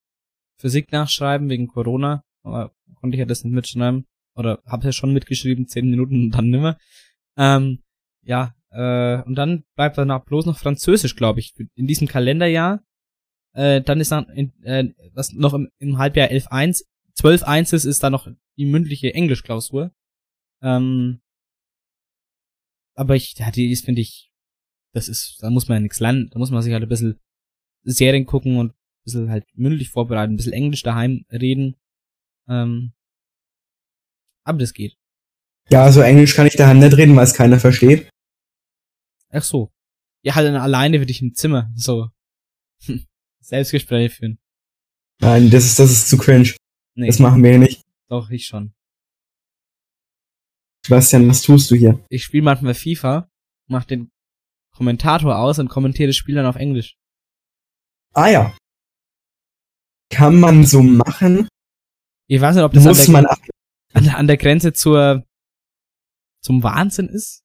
[0.60, 4.06] Physik nachschreiben wegen Corona, aber konnte ich ja das nicht mitschreiben.
[4.36, 6.78] Oder hab's ja schon mitgeschrieben, zehn Minuten und dann nimmer.
[7.36, 7.82] Ähm,
[8.22, 12.84] ja, äh, und dann bleibt danach bloß noch Französisch, glaube ich, in diesem Kalenderjahr.
[13.54, 16.84] Äh, dann ist dann in, äh, was noch im, im Halbjahr 11.1
[17.20, 19.92] 12 Einses ist da noch die mündliche Englischklausur.
[20.62, 21.20] Ähm,
[23.00, 24.30] aber ich, ja, die ist, finde ich,
[24.94, 27.18] das ist, da muss man ja nichts lernen, da muss man sich halt ein bisschen
[27.84, 31.78] Serien gucken und ein bisschen halt mündlich vorbereiten, ein bisschen Englisch daheim reden.
[32.50, 32.92] Ähm,
[34.44, 34.98] aber das geht.
[35.70, 38.10] Ja, so Englisch kann ich daheim nicht reden, weil es keiner versteht.
[39.30, 39.72] Ach so.
[40.24, 42.10] Ja, halt dann alleine für dich im Zimmer, so.
[43.40, 44.40] Selbstgespräche führen.
[45.22, 46.54] Nein, das ist, das ist zu cringe.
[46.96, 47.82] Nee, Das machen wir nicht.
[48.10, 48.74] doch, ich schon.
[50.86, 52.00] Sebastian, was tust du hier?
[52.10, 53.30] Ich spiele manchmal FIFA,
[53.68, 54.10] mach den
[54.76, 56.96] Kommentator aus und kommentiere das Spiel dann auf Englisch.
[58.14, 58.56] Ah ja.
[60.10, 61.48] Kann man so machen?
[62.28, 65.24] Ich weiß nicht, ob das an Muss der, man an, der, an der Grenze zur
[66.42, 67.44] zum Wahnsinn ist.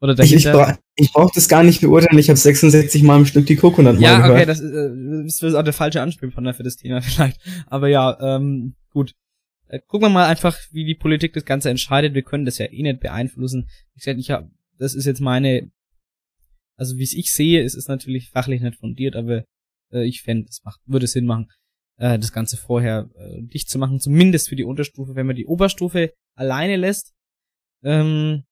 [0.00, 0.72] Oder ich, ich, dahinter.
[0.74, 3.94] bra ich brauch das gar nicht beurteilen, ich habe 66 Mal im Stück die Coconut
[3.94, 4.32] mal Ja, gehört.
[4.32, 4.90] okay, das ist, äh,
[5.24, 7.40] das ist auch der falsche Anspielpartner für das Thema vielleicht.
[7.66, 9.14] Aber ja, ähm, gut.
[9.72, 12.14] Äh, gucken wir mal einfach, wie die Politik das Ganze entscheidet.
[12.14, 13.68] Wir können das ja eh nicht beeinflussen.
[13.94, 15.70] Wie gesagt, ich hab, das ist jetzt meine,
[16.76, 19.44] also wie es ich sehe, es ist natürlich fachlich nicht fundiert, aber
[19.90, 21.50] äh, ich fände, es macht, würde Sinn machen,
[21.96, 25.46] äh, das Ganze vorher äh, dicht zu machen, zumindest für die Unterstufe, wenn man die
[25.46, 27.14] Oberstufe alleine lässt.
[27.82, 28.44] Ähm,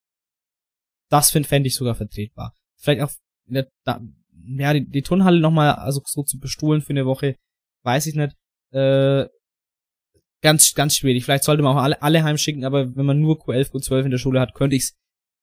[1.10, 2.54] das finde fänd ich sogar vertretbar.
[2.76, 3.12] Vielleicht auch
[3.46, 4.00] in der, da,
[4.46, 7.36] ja, die, die Turnhalle nochmal also so zu bestuhlen für eine Woche,
[7.82, 8.34] weiß ich nicht.
[8.72, 9.26] Äh,
[10.42, 11.24] ganz, ganz schwierig.
[11.24, 14.18] Vielleicht sollte man auch alle, alle heimschicken, aber wenn man nur Q11, Q12 in der
[14.18, 14.96] Schule hat, könnte ich es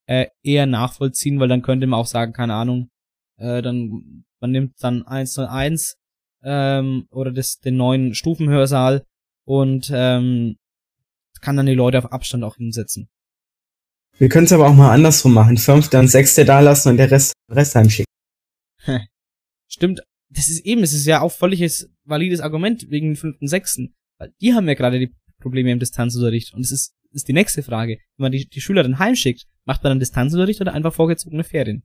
[0.07, 2.89] äh, eher nachvollziehen, weil dann könnte man auch sagen, keine Ahnung,
[3.37, 5.97] äh, dann man nimmt dann 101
[6.43, 9.03] ähm, oder das, den neuen Stufenhörsaal
[9.45, 10.57] und ähm,
[11.41, 13.09] kann dann die Leute auf Abstand auch hinsetzen.
[14.17, 15.57] Wir können es aber auch mal andersrum machen.
[15.57, 18.11] Fünfte und sechste da lassen und der Rest, Rest heimschicken.
[19.67, 23.95] Stimmt, das ist eben, es ist ja auch völliges valides Argument wegen den fünften, sechsten.
[24.41, 26.53] Die haben ja gerade die Probleme im Distanzunterricht.
[26.53, 27.99] Und es ist, ist die nächste Frage.
[28.17, 31.83] Wenn man die, die Schüler dann heimschickt, macht man dann Distanzunterricht oder einfach vorgezogene Ferien?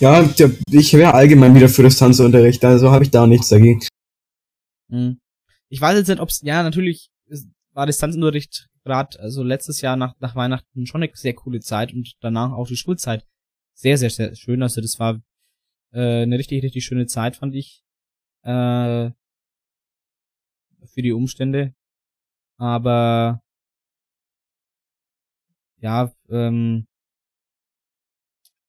[0.00, 0.28] Ja,
[0.70, 3.80] ich wäre allgemein wieder für das Tanzunterricht, also habe ich da nichts dagegen.
[4.90, 5.20] Hm.
[5.68, 7.10] Ich weiß jetzt nicht, ob's, ja, natürlich
[7.72, 12.14] war Distanzunterricht gerade, also letztes Jahr nach, nach Weihnachten schon eine sehr coole Zeit und
[12.20, 13.24] danach auch die Schulzeit
[13.72, 14.62] sehr, sehr, sehr schön.
[14.62, 15.22] Also das war
[15.92, 17.82] äh, eine richtig, richtig schöne Zeit, fand ich.
[18.42, 19.10] Äh,
[20.86, 21.74] für die Umstände.
[22.56, 23.42] Aber
[25.78, 26.86] ja, ähm,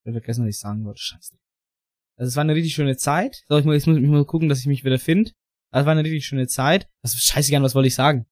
[0.03, 1.01] ich vergessen, was ich sagen wollte.
[1.01, 1.37] Scheiße.
[2.17, 3.43] Also es war eine richtig schöne Zeit.
[3.47, 5.31] So, ich muss, ich muss, ich muss gucken, dass ich mich wieder finde.
[5.71, 6.87] Also es war eine richtig schöne Zeit.
[7.01, 8.25] Was scheiße gern, was wollte ich sagen?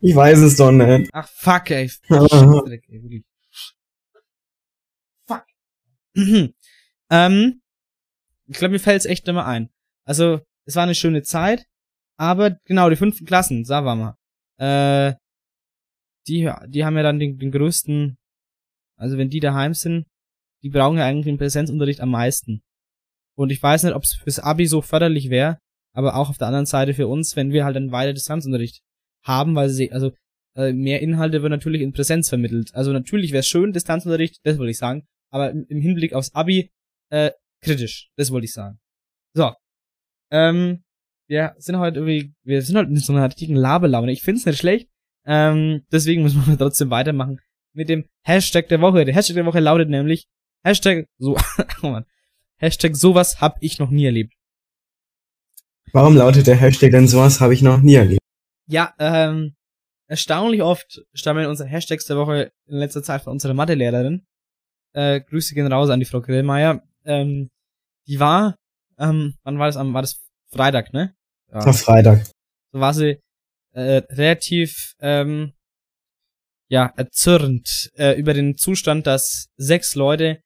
[0.00, 1.10] Ich weiß es doch nicht.
[1.12, 1.90] Ach fuck, ey.
[2.08, 2.28] Aha.
[2.28, 3.24] Scheißdreck, ey, wirklich.
[5.26, 5.44] Fuck.
[7.10, 7.62] ähm,
[8.46, 9.70] ich glaube, mir fällt's echt immer ein.
[10.04, 11.66] Also, es war eine schöne Zeit,
[12.18, 14.16] aber genau, die fünften Klassen, sagen wir mal.
[14.58, 15.14] Äh,
[16.26, 18.16] die, die haben ja dann den, den größten,
[18.98, 20.06] also wenn die daheim sind,
[20.62, 22.62] die brauchen ja eigentlich den Präsenzunterricht am meisten.
[23.36, 25.58] Und ich weiß nicht, ob es fürs Abi so förderlich wäre,
[25.94, 28.82] aber auch auf der anderen Seite für uns, wenn wir halt dann weiter Distanzunterricht
[29.22, 30.12] haben, weil sie, also
[30.56, 32.74] äh, mehr Inhalte wird natürlich in Präsenz vermittelt.
[32.74, 36.70] Also natürlich wäre schön, Distanzunterricht, das wollte ich sagen, aber im, im Hinblick aufs Abi
[37.10, 37.30] äh,
[37.62, 38.78] kritisch, das wollte ich sagen.
[39.34, 39.52] So.
[40.30, 40.82] Ähm,
[41.28, 44.12] wir sind heute irgendwie, wir sind heute in so einer richtigen Labelaune.
[44.12, 44.88] Ich find's nicht schlecht.
[45.24, 47.40] Ähm, deswegen müssen wir trotzdem weitermachen
[47.72, 49.04] mit dem Hashtag der Woche.
[49.04, 50.26] Der Hashtag der Woche lautet nämlich
[50.64, 51.36] Hashtag so,
[51.82, 52.06] oh Mann.
[52.58, 54.32] Hashtag sowas hab ich noch nie erlebt.
[55.92, 58.20] Warum lautet der Hashtag denn sowas habe ich noch nie erlebt?
[58.66, 59.54] Ja, ähm,
[60.08, 64.26] erstaunlich oft stammeln unsere Hashtags der Woche in letzter Zeit von unserer Mathelehrerin.
[64.92, 66.82] Äh, Grüße gehen raus an die Frau Grillmeier.
[67.04, 67.50] Ähm,
[68.06, 68.56] die war,
[68.98, 69.76] ähm, wann war das?
[69.76, 71.14] Am, war das Freitag, ne?
[71.52, 71.60] Ja.
[71.60, 72.26] Am Freitag.
[72.72, 73.20] So war sie
[73.72, 75.52] äh, relativ, ähm,
[76.68, 80.40] ja, erzürnt äh, über den Zustand, dass sechs Leute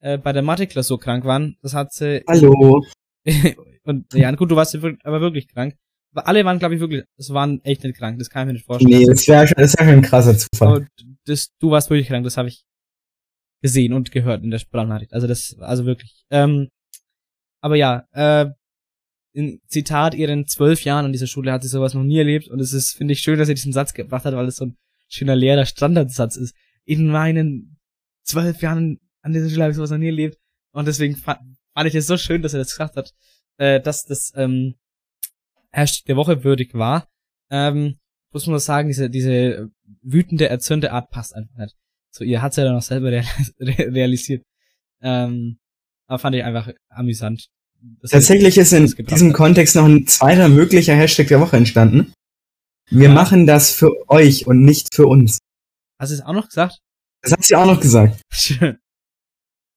[0.00, 1.56] äh, bei der Mathe-Klausur krank waren.
[1.62, 2.84] Das hat sie Hallo.
[3.84, 5.74] und ja, gut, du warst aber wirklich krank.
[6.12, 8.52] Aber alle waren, glaube ich, wirklich, es waren echt nicht krank, das kann ich mir
[8.54, 9.00] nicht vorstellen.
[9.00, 10.78] Nee, das wäre schon, das wär schon ein krasser Zufall.
[10.78, 10.88] Und
[11.26, 12.64] das, du warst wirklich krank, das habe ich
[13.62, 15.12] gesehen und gehört in der Sprachnachricht.
[15.12, 16.24] Also das, also wirklich.
[16.30, 16.68] Ähm,
[17.60, 18.46] aber ja, äh,
[19.36, 22.58] in Zitat, ihren zwölf Jahren an dieser Schule hat sie sowas noch nie erlebt und
[22.58, 24.78] es ist, finde ich, schön, dass sie diesen Satz gebracht hat, weil es so ein
[25.08, 26.54] schöner leerer Standardsatz ist.
[26.86, 27.76] In meinen
[28.22, 30.38] zwölf Jahren an dieser Schule habe ich sowas noch nie erlebt
[30.72, 31.40] und deswegen fand,
[31.74, 33.12] fand ich es so schön, dass er das gesagt hat,
[33.58, 34.76] äh, dass das ähm,
[35.70, 37.06] Hashtag der Woche würdig war.
[37.50, 37.98] Ähm,
[38.32, 39.68] muss man sagen, diese, diese
[40.00, 41.76] wütende, erzürnte Art passt einfach nicht.
[42.10, 43.24] So, ihr hat's ja dann auch selber real
[43.60, 44.46] realisiert.
[45.02, 45.58] Ähm,
[46.06, 47.50] aber fand ich einfach amüsant.
[48.10, 49.36] Tatsächlich ist in diesem hat.
[49.36, 52.12] Kontext noch ein zweiter möglicher Hashtag der Woche entstanden.
[52.90, 53.14] Wir Ja.
[53.14, 55.38] machen das für euch und nicht für uns.
[56.00, 56.78] Hast du es auch noch gesagt?
[57.22, 58.20] Das hat sie auch noch gesagt.
[58.32, 58.78] Schön.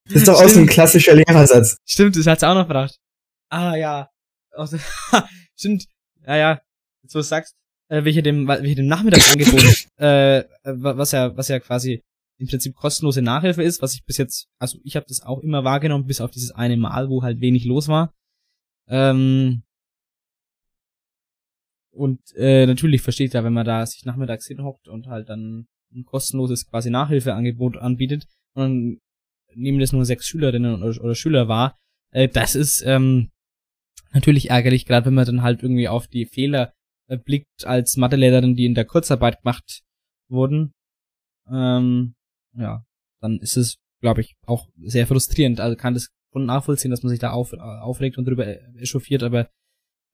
[0.06, 0.70] Das ist doch auch so ein Stimmt.
[0.72, 1.78] klassischer Lehrersatz.
[1.86, 2.98] Stimmt, das hat sie auch noch gebracht.
[3.50, 4.10] Ah, ja.
[5.58, 5.86] Stimmt.
[6.26, 6.62] Ja, ja.
[7.04, 7.54] Jetzt, wo du sagst,
[7.90, 12.04] äh, welche dem, welche dem Nachmittagsangebot, äh, äh, wa- was ja, was ja quasi
[12.39, 15.63] im Prinzip kostenlose Nachhilfe ist, was ich bis jetzt, also ich habe das auch immer
[15.63, 18.13] wahrgenommen, bis auf dieses eine Mal, wo halt wenig los war.
[18.88, 19.63] Ähm,
[21.91, 26.06] und äh, natürlich versteht ja, wenn man da sich nachmittags hinhockt und halt dann ein
[26.06, 28.99] kostenloses quasi Nachhilfeangebot anbietet und dann
[29.54, 31.78] nehmen das nur sechs Schülerinnen oder, oder Schüler wahr,
[32.12, 33.32] äh, das ist ähm,
[34.13, 36.71] natürlich ärgerlich, gerade wenn man dann halt irgendwie auf die Fehler
[37.08, 39.82] äh, blickt als Mathelehrerin, die in der Kurzarbeit gemacht
[40.30, 40.71] wurden.
[41.52, 42.15] Ähm,
[42.56, 42.84] ja,
[43.22, 45.60] dann ist es, glaube ich, auch sehr frustrierend.
[45.60, 48.46] Also kann das schon nachvollziehen, dass man sich da auf, äh, aufregt und drüber
[48.78, 49.50] echauffiert, aber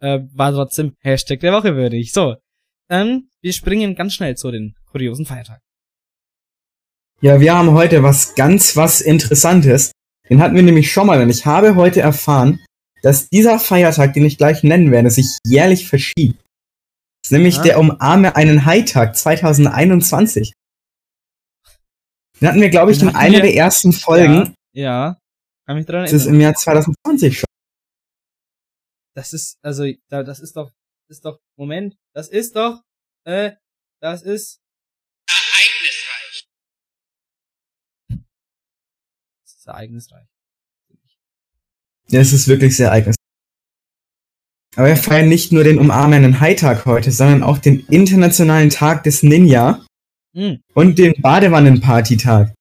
[0.02, 2.12] äh, war trotzdem Hashtag der Woche würdig.
[2.12, 2.36] So,
[2.90, 5.62] ähm, wir springen ganz schnell zu den kuriosen Feiertagen.
[7.22, 9.92] Ja, wir haben heute was ganz was Interessantes.
[10.30, 12.60] Den hatten wir nämlich schon mal und ich habe heute erfahren,
[13.04, 16.42] dass dieser Feiertag, den ich gleich nennen werde, sich jährlich verschiebt.
[17.22, 17.64] Das ist nämlich Ah.
[17.64, 20.54] der Umarme einen Hai-Tag 2021.
[22.40, 24.54] Den hatten wir, glaube ich, in einer der ersten Folgen.
[24.74, 25.20] Ja, ja
[25.66, 26.36] kann mich dran Das ist erinnern.
[26.36, 27.46] im Jahr 2020 schon.
[29.16, 30.72] Das ist, also, da, das ist doch,
[31.08, 32.82] das ist doch, Moment, das ist doch,
[33.26, 33.54] äh,
[34.02, 34.60] das ist
[35.28, 36.48] ereignisreich.
[39.44, 40.28] Das ist ereignisreich.
[42.10, 43.16] Ja, es ist wirklich sehr ereignisreich.
[44.76, 49.04] Aber wir feiern nicht nur den Umarme einen Hai-Tag heute, sondern auch den Internationalen Tag
[49.04, 49.85] des Ninja
[50.36, 52.54] Hm, und den Badewannen-Party-Tag.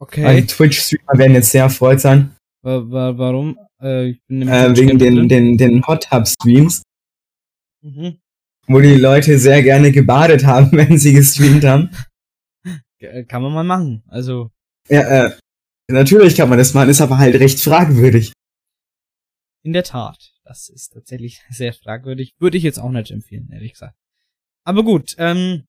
[0.00, 0.24] okay.
[0.24, 2.34] Also Twitch-Streamer werden jetzt sehr erfreut sein.
[2.62, 3.58] Wa wa warum?
[3.80, 6.82] Äh, ich bin äh, wegen den, den, den Hot Tub Streams,
[7.82, 8.18] Mhm.
[8.66, 11.90] wo die Leute sehr gerne gebadet haben, wenn sie gestreamt haben.
[12.98, 14.02] Äh, Kann man mal machen.
[14.08, 14.50] Also,
[14.88, 15.38] Ja, äh,
[15.90, 18.32] natürlich kann man das machen, ist aber halt recht fragwürdig.
[19.64, 20.32] in der Tat.
[20.44, 22.32] Das ist tatsächlich sehr fragwürdig.
[22.38, 23.94] Würde ich jetzt auch nicht empfehlen, ehrlich gesagt.
[24.70, 25.64] Aber gut, ähm,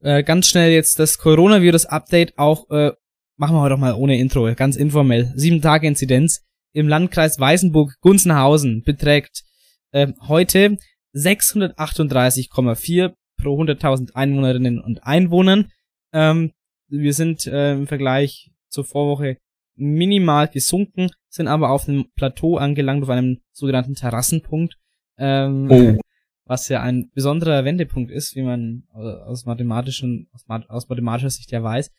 [0.00, 2.92] äh, ganz schnell jetzt das Coronavirus-Update auch, äh,
[3.36, 5.30] machen wir heute doch mal ohne Intro, ganz informell.
[5.36, 9.44] Sieben Tage Inzidenz im Landkreis Weißenburg-Gunzenhausen beträgt
[9.92, 10.78] äh, heute
[11.14, 15.70] 638,4 pro 100.000 Einwohnerinnen und Einwohnern.
[16.14, 16.52] Ähm,
[16.88, 19.36] wir sind äh, im Vergleich zur Vorwoche
[19.74, 24.78] minimal gesunken, sind aber auf einem Plateau angelangt, auf einem sogenannten Terrassenpunkt,
[25.18, 25.98] ähm, Oh.
[26.46, 31.62] Was ja ein besonderer Wendepunkt ist, wie man aus mathematischen, aus, aus mathematischer Sicht ja
[31.62, 31.90] weiß.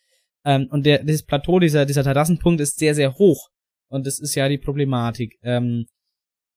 [0.45, 3.49] Ähm, und der, dieses Plateau, dieser, dieser Terrassenpunkt ist sehr, sehr hoch.
[3.87, 5.37] Und das ist ja die Problematik.
[5.41, 5.87] Ähm,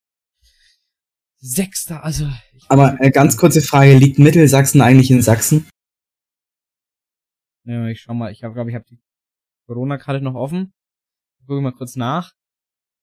[1.39, 2.29] Sechster, also.
[2.55, 5.69] Ich, Aber äh, ganz kurze Frage, liegt Mittelsachsen eigentlich in Sachsen?
[7.65, 9.01] Ja, ich schau mal, ich glaube, ich habe die
[9.67, 10.73] Corona-Karte noch offen.
[11.47, 12.33] Gucke mal kurz nach.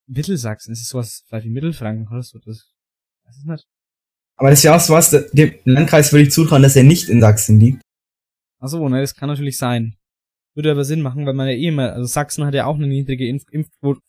[0.08, 2.40] Mittelsachsen, ist es sowas vielleicht wie Mittelfranken oder so?
[2.40, 2.74] Das
[3.26, 3.68] weiß ich nicht.
[4.38, 7.22] Aber das ist ja auch sowas, dem Landkreis würde ich zutrauen, dass er nicht in
[7.22, 7.82] Sachsen liegt.
[8.60, 9.98] Ach so, ne, das kann natürlich sein.
[10.56, 12.88] Würde aber Sinn machen, weil man ja eh immer, also Sachsen hat ja auch eine
[12.88, 14.02] niedrige Impf Impfquote,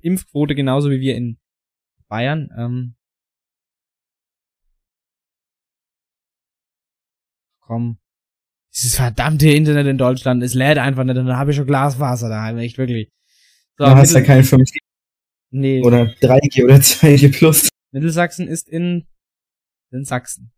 [0.00, 1.38] Impfquote genauso wie wir in
[2.08, 2.50] Bayern.
[2.56, 2.94] Ähm,
[7.60, 7.98] komm.
[8.74, 12.28] Dieses verdammte Internet in Deutschland, es lädt einfach nicht und dann habe ich schon Glasfaser
[12.28, 13.10] daheim, echt wirklich.
[13.76, 14.78] So, Du hast ja kein 5G
[15.50, 17.68] nee, oder 3G oder 2G plus.
[17.92, 19.06] Mittelsachsen ist in,
[19.92, 20.52] in Sachsen.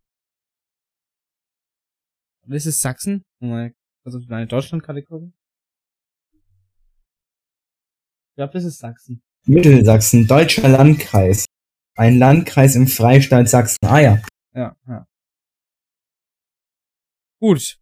[2.43, 3.25] Und ist es Sachsen?
[3.41, 5.35] Mal kurz auf meine Deutschlandkarte gucken.
[8.31, 9.23] Ich glaube, das ist Sachsen.
[9.47, 11.47] Mittelsachsen, deutscher Landkreis.
[11.97, 13.79] Ein Landkreis im Freistaat Sachsen.
[13.83, 14.23] Ah ja.
[14.55, 15.07] Ja, ja.
[17.41, 17.79] Gut.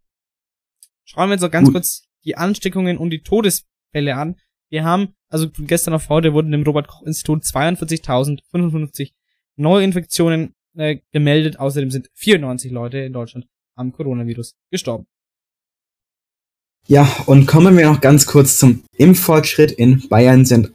[1.04, 1.74] Schauen wir uns noch ganz Gut.
[1.74, 4.36] kurz die Ansteckungen und die Todesfälle an.
[4.70, 9.12] Wir haben, also von gestern auf heute wurden im Robert-Koch-Institut 42.055
[9.56, 11.58] Neuinfektionen äh, gemeldet.
[11.58, 15.06] Außerdem sind 94 Leute in Deutschland am Coronavirus gestorben.
[16.86, 19.70] Ja, und kommen wir noch ganz kurz zum Impffortschritt.
[19.72, 20.72] In Bayern sind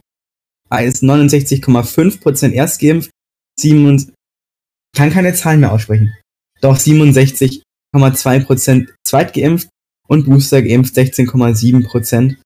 [0.68, 3.10] als 69,5% erst geimpft,
[3.58, 4.12] 7,
[4.96, 6.14] kann keine Zahlen mehr aussprechen.
[6.60, 9.68] Doch 67,2% zweitgeimpft
[10.08, 12.36] und Booster geimpft 16,7%.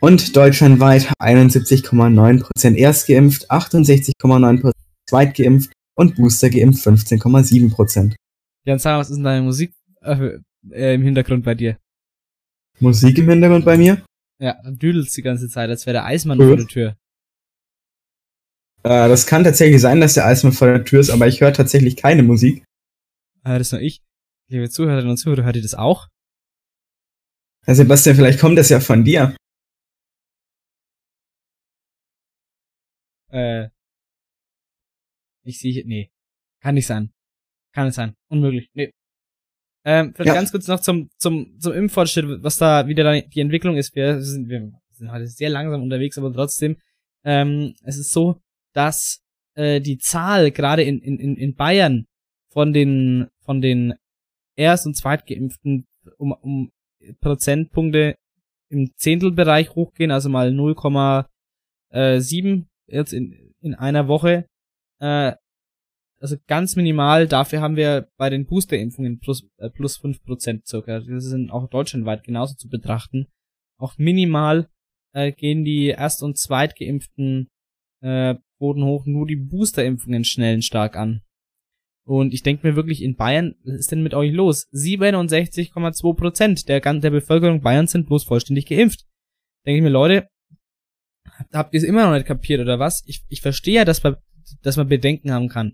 [0.00, 4.72] Und deutschlandweit 71,9% erst geimpft, 68,9%
[5.08, 8.14] zweitgeimpft und Booster geimpft 15,7%.
[8.64, 10.38] Jan, sag was ist denn deine Musik äh,
[10.70, 11.76] im Hintergrund bei dir?
[12.80, 14.04] Musik im Hintergrund bei mir.
[14.40, 16.48] Ja, du düdelst die ganze Zeit, als wäre der Eismann Cool.
[16.48, 16.96] vor der Tür.
[18.82, 21.52] Äh, das kann tatsächlich sein, dass der Eismann vor der Tür ist, aber ich höre
[21.52, 22.64] tatsächlich keine Musik.
[23.42, 24.02] Ah, das nur ich.
[24.48, 26.08] Liebe Zuhörerinnen und Zuhörer, hört ihr das auch?
[27.64, 29.34] Herr Sebastian, vielleicht kommt das ja von dir.
[33.30, 33.68] Äh,
[35.44, 36.10] ich sehe hier, nee,
[36.60, 37.10] kann nicht sein.
[37.72, 38.14] Kann nicht sein.
[38.30, 38.68] Unmöglich.
[38.74, 38.92] Nee.
[39.84, 40.34] Ähm, vielleicht Ja.
[40.34, 43.94] ganz kurz noch zum, zum, zum Impffortschritt, was da wieder die Entwicklung ist.
[43.94, 46.76] Wir sind, wir sind heute sehr langsam unterwegs, aber trotzdem,
[47.24, 48.40] ähm, es ist so,
[48.72, 49.20] dass
[49.54, 52.06] äh, die Zahl gerade in, in, in in Bayern
[52.50, 53.94] von den, von den
[54.56, 55.84] Erst- und Zweitgeimpften
[56.16, 56.70] um, um
[57.20, 58.16] Prozentpunkte
[58.70, 64.46] im Zehntelbereich hochgehen, also mal 0,7 jetzt in, in einer Woche.
[65.00, 65.32] Äh,
[66.20, 71.00] also ganz minimal, dafür haben wir bei den Boosterimpfungen plus, äh, plus 5% circa.
[71.00, 73.26] Das sind auch deutschlandweit genauso zu betrachten.
[73.78, 74.68] Auch minimal
[75.12, 77.48] äh, gehen die Erst- und Zweitgeimpften
[78.02, 81.22] äh, Quoten hoch, nur die Boosterimpfungen schnellen stark an.
[82.06, 84.68] Und ich denke mir wirklich, in Bayern, was ist denn mit euch los?
[84.72, 89.06] 67,2% der, der Bevölkerung Bayerns sind bloß vollständig geimpft.
[89.66, 90.28] Denke ich mir, Leute,
[91.52, 93.02] habt ihr es immer noch nicht kapiert oder was?
[93.06, 94.16] Ich, ich verstehe ja, dass man,
[94.62, 95.72] dass man Bedenken haben kann.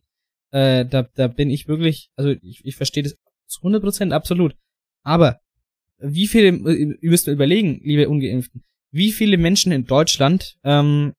[0.53, 4.57] Äh, da, da bin ich wirklich, also ich, ich verstehe das zu 100% absolut.
[5.03, 5.41] Aber
[5.99, 11.13] wie viele, ihr müsst überlegen, liebe Ungeimpften, wie viele Menschen in Deutschland, ähm,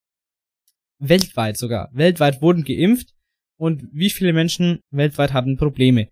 [1.00, 3.13] weltweit sogar, weltweit wurden geimpft
[3.58, 6.10] und wie viele Menschen weltweit hatten Probleme?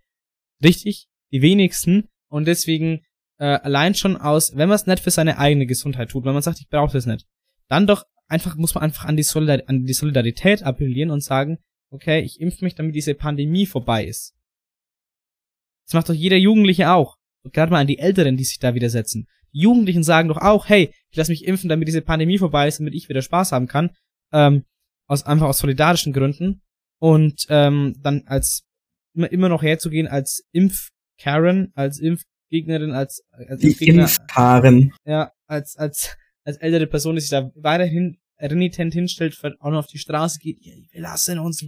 [0.63, 1.07] Richtig?
[1.31, 2.07] Die wenigsten.
[2.29, 3.01] Und deswegen
[3.37, 6.41] äh, allein schon aus, wenn man es nicht für seine eigene Gesundheit tut, wenn man
[6.41, 7.25] sagt, ich brauche das nicht,
[7.67, 11.57] dann doch einfach muss man einfach an die, Solidar an die Solidarität appellieren und sagen,
[11.91, 14.35] okay, ich impf mich, damit diese Pandemie vorbei ist.
[15.85, 17.17] Das macht doch jeder Jugendliche auch.
[17.43, 19.27] Und gerade mal an die Älteren, die sich da widersetzen.
[19.53, 22.79] Die Jugendlichen sagen doch auch, hey, ich lass mich impfen, damit diese Pandemie vorbei ist,
[22.79, 23.91] damit ich wieder Spaß haben kann.
[24.31, 24.65] Ähm,
[25.07, 26.61] aus einfach aus solidarischen Gründen.
[26.99, 28.63] Und ähm, dann als
[29.15, 34.93] immer, immer noch herzugehen als Impf-Karen, als Impfgegnerin, als, als Die Impfgegner, Impfpaaren.
[35.05, 39.87] ja, als, als, als ältere Person, die sich da weiterhin renitent hinstellt, auch noch auf
[39.87, 41.65] die Straße geht, ja, wir lassen uns.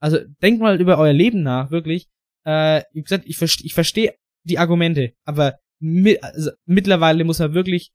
[0.00, 2.08] Also denkt mal über euer Leben nach, wirklich.
[2.44, 7.54] Äh, wie gesagt, ich, verste- ich verstehe die Argumente, aber mi also, mittlerweile muss man
[7.54, 7.90] wirklich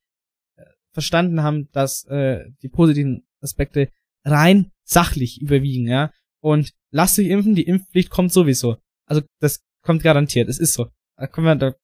[0.58, 3.89] äh, verstanden haben, dass äh, die positiven Aspekte
[4.23, 6.12] rein sachlich überwiegen, ja.
[6.41, 8.77] Und lasst euch impfen, die Impfpflicht kommt sowieso.
[9.06, 10.89] Also das kommt garantiert, es ist so.
[11.17, 11.75] Da können wir, da,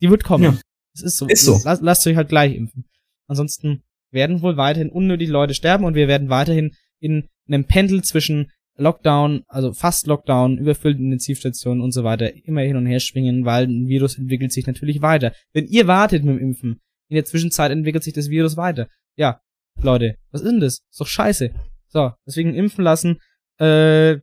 [0.00, 0.44] die wird kommen.
[0.44, 0.60] Ja.
[0.94, 1.26] Es ist so.
[1.28, 1.60] Ist so.
[1.64, 2.86] Lasst, lasst euch halt gleich impfen.
[3.28, 8.50] Ansonsten werden wohl weiterhin unnötig Leute sterben und wir werden weiterhin in einem Pendel zwischen
[8.76, 13.64] Lockdown, also fast Lockdown, überfüllten Intensivstationen und so weiter immer hin und her schwingen, weil
[13.64, 15.34] ein Virus entwickelt sich natürlich weiter.
[15.52, 18.88] Wenn ihr wartet mit dem Impfen, in der Zwischenzeit entwickelt sich das Virus weiter.
[19.16, 19.40] Ja,
[19.82, 20.80] Leute, was ist denn das?
[20.90, 21.52] Ist doch scheiße.
[21.88, 23.18] So, deswegen impfen lassen,
[23.58, 24.18] äh,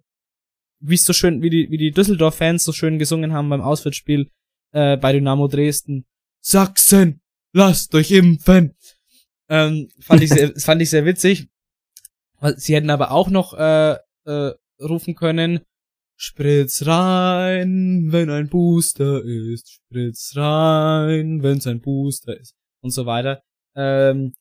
[0.80, 4.30] wie es so schön, wie die, wie die Düsseldorf-Fans so schön gesungen haben beim Auswärtsspiel
[4.72, 6.06] äh, bei Dynamo Dresden.
[6.42, 7.22] Sachsen,
[7.54, 8.76] lasst euch impfen.
[9.50, 11.48] Ähm, fand ich sehr, fand ich sehr witzig.
[12.58, 15.62] Sie hätten aber auch noch äh, äh, rufen können,
[16.16, 23.42] Spritz rein, wenn ein Booster ist, Spritz rein, wenn's ein Booster ist und so weiter.
[23.76, 24.34] Ähm,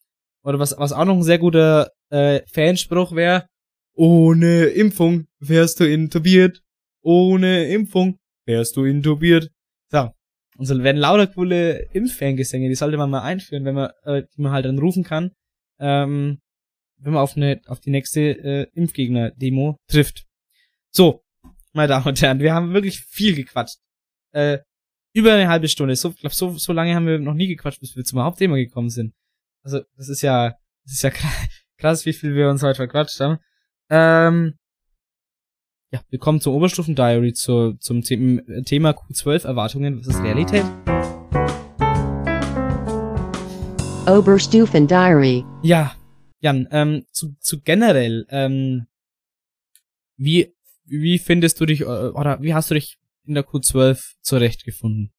[0.42, 3.48] oder was, was auch noch ein sehr guter äh, Fanspruch wäre,
[3.94, 6.62] ohne Impfung wärst du intubiert,
[7.02, 9.50] ohne Impfung wärst du intubiert.
[10.56, 14.40] Und so werden lauter coole Impffangesänge, die sollte man mal einführen, wenn man, äh, die
[14.40, 15.32] man halt dann rufen kann,
[15.78, 16.38] ähm,
[16.98, 20.24] wenn man auf eine, auf die nächste äh, Impfgegner-Demo trifft.
[20.90, 21.22] So,
[21.72, 23.78] meine Damen und Herren, wir haben wirklich viel gequatscht.
[24.32, 24.58] Äh,
[25.12, 25.96] über eine halbe Stunde.
[25.96, 28.90] So, glaub, so, so lange haben wir noch nie gequatscht, bis wir zum Hauptthema gekommen
[28.90, 29.14] sind.
[29.62, 30.54] Also, das ist ja,
[30.84, 31.10] das ist ja
[31.78, 33.38] krass wie viel wir uns heute verquatscht haben.
[33.90, 34.54] Ähm,
[35.92, 40.64] ja, willkommen zum Oberstufen-Diary, zur, zum The Thema Q12 Erwartungen Was ist Realität.
[44.08, 45.44] Oberstufen-Diary.
[45.62, 45.94] Ja,
[46.40, 48.86] Jan, ähm, zu, zu generell, ähm,
[50.16, 55.12] wie, wie findest du dich, äh, oder wie hast du dich in der Q12 zurechtgefunden?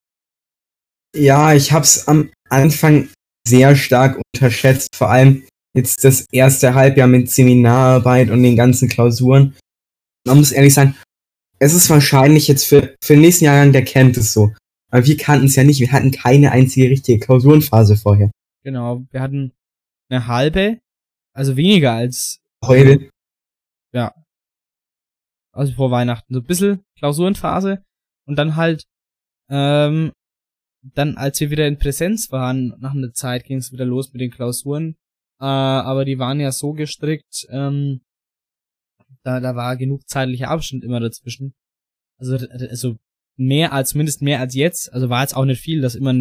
[1.15, 3.09] Ja, ich hab's am Anfang
[3.47, 5.43] sehr stark unterschätzt, vor allem
[5.73, 9.55] jetzt das erste Halbjahr mit Seminararbeit und den ganzen Klausuren.
[10.27, 10.95] Man muss ehrlich sagen,
[11.59, 14.53] es ist wahrscheinlich jetzt für, für den nächsten Jahrgang, der kennt es so.
[14.91, 18.31] Aber wir kannten es ja nicht, wir hatten keine einzige richtige Klausurenphase vorher.
[18.63, 19.53] Genau, wir hatten
[20.09, 20.79] eine halbe,
[21.33, 23.09] also weniger als Heute.
[23.93, 24.13] Ja.
[25.53, 26.33] Also vor Weihnachten.
[26.33, 27.83] So ein bisschen Klausurenphase
[28.25, 28.83] und dann halt,
[29.49, 30.11] ähm,
[30.81, 34.21] dann als wir wieder in Präsenz waren, nach einer Zeit ging es wieder los mit
[34.21, 34.95] den Klausuren.
[35.39, 38.01] Äh, aber die waren ja so gestrickt, ähm,
[39.27, 41.53] da, da war genug zeitlicher Abstand immer dazwischen.
[42.17, 42.95] Also, also
[43.35, 44.91] mehr als, mindestens mehr als jetzt.
[44.93, 46.13] Also war jetzt auch nicht viel, das immer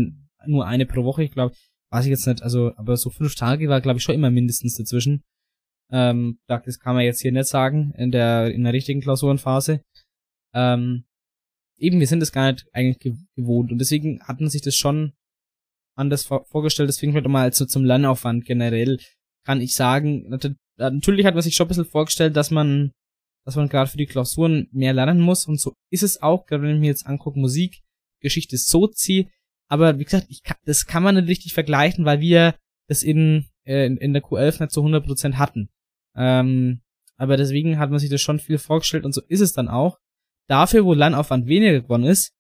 [0.47, 1.55] nur eine pro Woche, ich glaube,
[1.91, 4.77] weiß ich jetzt nicht, also, aber so fünf Tage war, glaube ich, schon immer mindestens
[4.77, 5.23] dazwischen.
[5.91, 9.83] Ähm, das kann man jetzt hier nicht sagen, in der, in der richtigen Klausurenphase.
[10.53, 11.05] Ähm,
[11.79, 15.13] eben, wir sind es gar nicht eigentlich gewohnt und deswegen hat man sich das schon
[15.95, 18.99] anders vor vorgestellt, deswegen vielleicht mal also zum Lernaufwand generell
[19.47, 20.29] kann ich sagen,
[20.77, 22.93] natürlich hat man sich schon ein bisschen vorgestellt, dass man,
[23.45, 26.65] dass man gerade für die Klausuren mehr lernen muss und so ist es auch, gerade
[26.65, 27.83] wenn ich mir jetzt angucke, Musik,
[28.21, 29.31] Geschichte, Sozi,
[29.69, 32.57] aber wie gesagt, ich kann, das kann man nicht richtig vergleichen, weil wir
[32.89, 35.69] das in, äh, in, in der Q11 nicht zu 100% hatten.
[36.17, 36.81] Ähm,
[37.17, 39.99] aber deswegen hat man sich das schon viel vorgestellt und so ist es dann auch.
[40.49, 42.33] Dafür, wo Lernaufwand weniger geworden ist,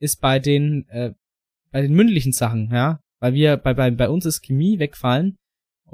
[0.00, 1.12] ist bei den, äh,
[1.70, 3.00] bei den mündlichen Sachen, ja.
[3.20, 5.36] Weil wir, bei, bei, bei uns ist Chemie wegfallen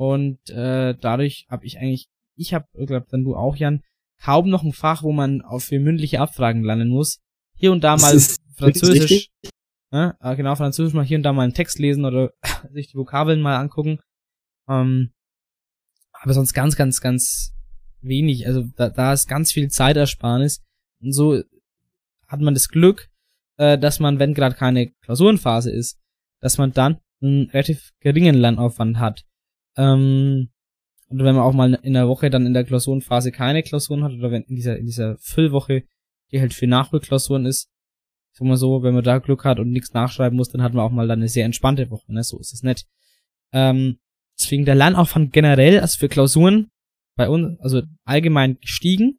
[0.00, 3.82] und äh, dadurch habe ich eigentlich, ich habe, ich glaube dann du auch, Jan,
[4.24, 7.20] kaum noch ein Fach, wo man auf für mündliche Abfragen lernen muss.
[7.54, 8.18] Hier und da mal
[8.54, 9.28] Französisch,
[9.92, 12.32] ja, äh, genau, Französisch mal hier und da mal einen Text lesen oder
[12.72, 14.00] sich die Vokabeln mal angucken.
[14.70, 15.12] Ähm,
[16.12, 17.52] aber sonst ganz, ganz, ganz
[18.00, 18.46] wenig.
[18.46, 20.62] Also da, da ist ganz viel Zeitersparnis.
[21.02, 21.42] Und so
[22.26, 23.10] hat man das Glück,
[23.58, 25.98] äh, dass man, wenn gerade keine Klausurenphase ist,
[26.40, 29.26] dass man dann einen relativ geringen Lernaufwand hat.
[29.76, 30.50] Ähm,
[31.08, 34.12] und wenn man auch mal in der Woche dann in der Klausurenphase keine Klausuren hat,
[34.12, 35.82] oder wenn in dieser, in dieser Füllwoche,
[36.30, 37.68] die halt für Nachholklausuren ist,
[38.32, 40.84] sag mal so, wenn man da Glück hat und nichts nachschreiben muss, dann hat man
[40.84, 42.22] auch mal dann eine sehr entspannte Woche, ne?
[42.22, 42.86] So ist es nicht.
[43.52, 43.98] Ähm,
[44.38, 46.70] deswegen der Lernaufwand generell, also für Klausuren,
[47.16, 49.18] bei uns, also allgemein gestiegen.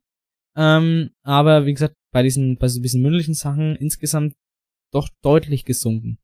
[0.56, 4.36] Ähm, aber wie gesagt, bei diesen, bei so diesen mündlichen Sachen insgesamt
[4.92, 6.20] doch deutlich gesunken.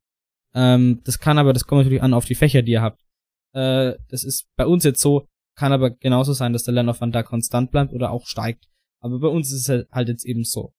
[0.54, 3.07] Ähm, das kann aber, das kommt natürlich an auf die Fächer, die ihr habt.
[3.54, 7.24] Äh, das ist bei uns jetzt so, kann aber genauso sein, dass der Lernaufwand da
[7.24, 8.68] konstant bleibt oder auch steigt.
[9.00, 10.74] Aber bei uns ist es halt jetzt eben so.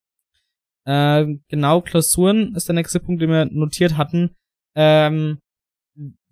[0.85, 4.35] Ähm, genau, Klausuren ist der nächste Punkt, den wir notiert hatten.
[4.75, 5.39] Ähm,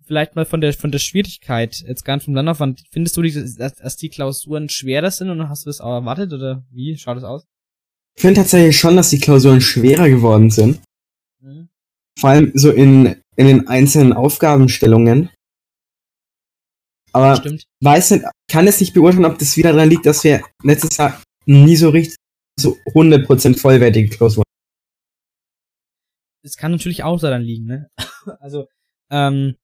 [0.08, 2.82] vielleicht mal von der von der Schwierigkeit, jetzt gar nicht vom Lernaufwand.
[2.90, 6.64] Findest du, dass, dass die Klausuren schwerer sind und hast du das auch erwartet oder
[6.70, 7.44] wie schaut das aus?
[8.16, 10.80] Ich finde tatsächlich schon, dass die Klausuren schwerer geworden sind.
[11.40, 11.68] Mhm.
[12.18, 15.30] Vor allem so in, in den einzelnen Aufgabenstellungen.
[17.18, 17.64] Aber Stimmt.
[17.80, 21.20] weiß nicht, kann es nicht beurteilen, ob das wieder daran liegt, dass wir letztes Jahr
[21.46, 22.16] nie so richtig
[22.56, 24.44] so 100% vollwertige Klausuren.
[26.44, 27.90] Es kann natürlich auch daran liegen, ne?
[28.38, 28.68] also,
[29.10, 29.56] ähm,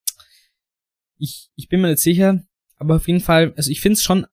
[1.17, 2.45] ich, ich bin mir nicht sicher,
[2.77, 4.27] aber auf jeden Fall, also ich finde es schon,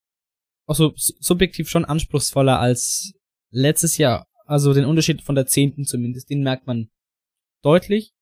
[0.68, 3.14] also subjektiv schon anspruchsvoller als
[3.52, 4.28] letztes Jahr.
[4.48, 6.90] Also den Unterschied von der zehnten zumindest, den merkt man
[7.62, 8.14] deutlich.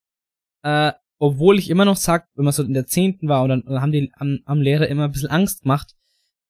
[0.62, 3.64] Äh, obwohl ich immer noch sag, wenn man so in der zehnten war und dann,
[3.66, 5.96] dann haben die am, am Lehrer immer ein bisschen Angst gemacht.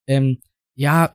[0.07, 0.41] Ähm,
[0.75, 1.13] ja,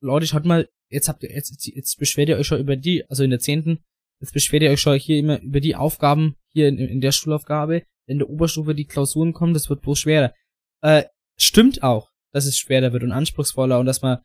[0.00, 3.24] Leute, schaut mal, jetzt habt ihr, jetzt, jetzt beschwert ihr euch schon über die, also
[3.24, 3.80] in der zehnten,
[4.20, 7.82] jetzt beschwert ihr euch schon hier immer über die Aufgaben hier in, in der Schulaufgabe
[8.06, 10.32] in der Oberstufe die Klausuren kommen, das wird bloß schwerer.
[10.80, 11.04] Äh,
[11.36, 14.18] stimmt auch, dass es schwerer wird und anspruchsvoller und dass man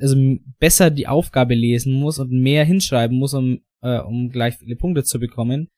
[0.00, 0.16] also
[0.58, 5.04] besser die Aufgabe lesen muss und mehr hinschreiben muss, um, äh, um gleich viele Punkte
[5.04, 5.68] zu bekommen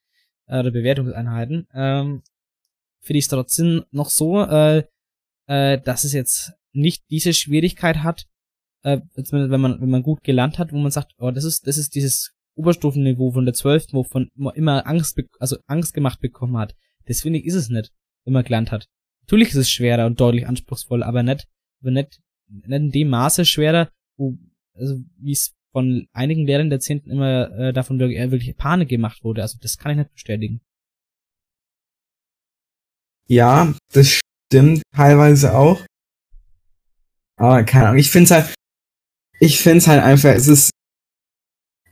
[0.47, 1.67] äh, oder Bewertungseinheiten.
[1.73, 2.23] Ähm,
[3.01, 4.83] Finde ich es trotzdem noch so, äh,
[5.47, 8.25] äh, dass es jetzt nicht diese Schwierigkeit hat,
[8.83, 11.77] äh, wenn man wenn man gut gelernt hat, wo man sagt, oh, das ist das
[11.77, 16.75] ist dieses Oberstufenniveau von der 12., wovon man immer Angst, also Angst gemacht bekommen hat.
[17.05, 17.91] Das finde ich ist es nicht,
[18.25, 18.87] wenn man gelernt hat.
[19.21, 21.47] Natürlich ist es schwerer und deutlich anspruchsvoller, aber nicht,
[21.81, 24.37] aber nicht, nicht in dem Maße schwerer, wo,
[24.73, 28.89] also wie es von einigen Lehrern der Zehnten immer äh, davon wirklich, äh, wirklich Panik
[28.89, 29.41] gemacht wurde.
[29.41, 30.61] Also das kann ich nicht bestätigen.
[33.27, 34.19] Ja, das
[34.49, 35.85] stimmt teilweise auch.
[37.37, 38.53] Aber keine Ahnung, ich finde es halt,
[39.39, 40.71] ich finde es halt einfach, es ist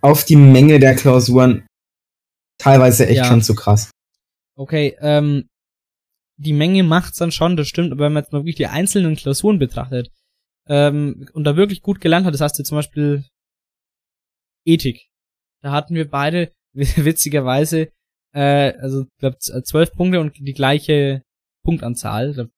[0.01, 1.65] auf die Menge der Klausuren
[2.57, 3.25] teilweise echt Ja.
[3.25, 3.89] schon zu krass.
[4.55, 5.47] Okay, ähm,
[6.37, 9.15] die Menge macht's dann schon, das stimmt, aber wenn man jetzt mal wirklich die einzelnen
[9.15, 10.11] Klausuren betrachtet
[10.67, 13.25] ähm, und da wirklich gut gelernt hat, das heißt jetzt zum Beispiel
[14.65, 15.09] Ethik,
[15.61, 17.91] da hatten wir beide witzigerweise
[18.33, 21.23] äh, also ich glaube zwölf Punkte und die gleiche
[21.63, 22.51] Punktanzahl, ich glaube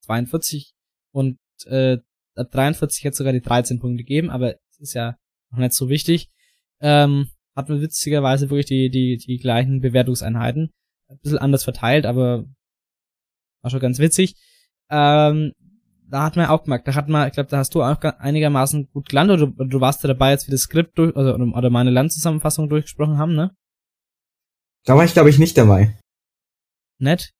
[0.00, 0.74] 42
[1.12, 1.98] und äh,
[2.34, 5.16] ab 43 hätte sogar die 13 Punkte gegeben, aber es ist ja
[5.50, 6.28] noch nicht so wichtig.
[6.80, 10.72] Ähm, hatten wir witzigerweise wirklich die, die, die gleichen Bewertungseinheiten.
[11.08, 12.46] Ein bisschen anders verteilt, aber
[13.60, 14.36] war schon ganz witzig.
[14.88, 15.52] Ähm,
[16.12, 18.90] da hat man auch gemerkt, da hat man, ich glaube, da hast du auch einigermaßen
[18.92, 21.70] gut gelandet, oder du, du warst ja dabei, als wir das Skript durch, also, oder,
[21.70, 23.54] meine Landzusammenfassung durchgesprochen haben, ne?
[24.84, 25.98] Da war ich, glaube ich, nicht dabei.
[26.98, 27.32] Nett?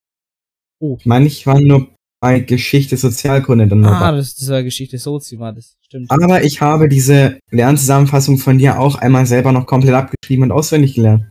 [0.81, 4.17] Ich meine, ich war nur bei Geschichte, Sozialkunde dann Ah, dabei.
[4.17, 6.11] das, das war Geschichte Sozi, war das, stimmt.
[6.11, 10.95] Aber ich habe diese Lernzusammenfassung von dir auch einmal selber noch komplett abgeschrieben und auswendig
[10.95, 11.31] gelernt.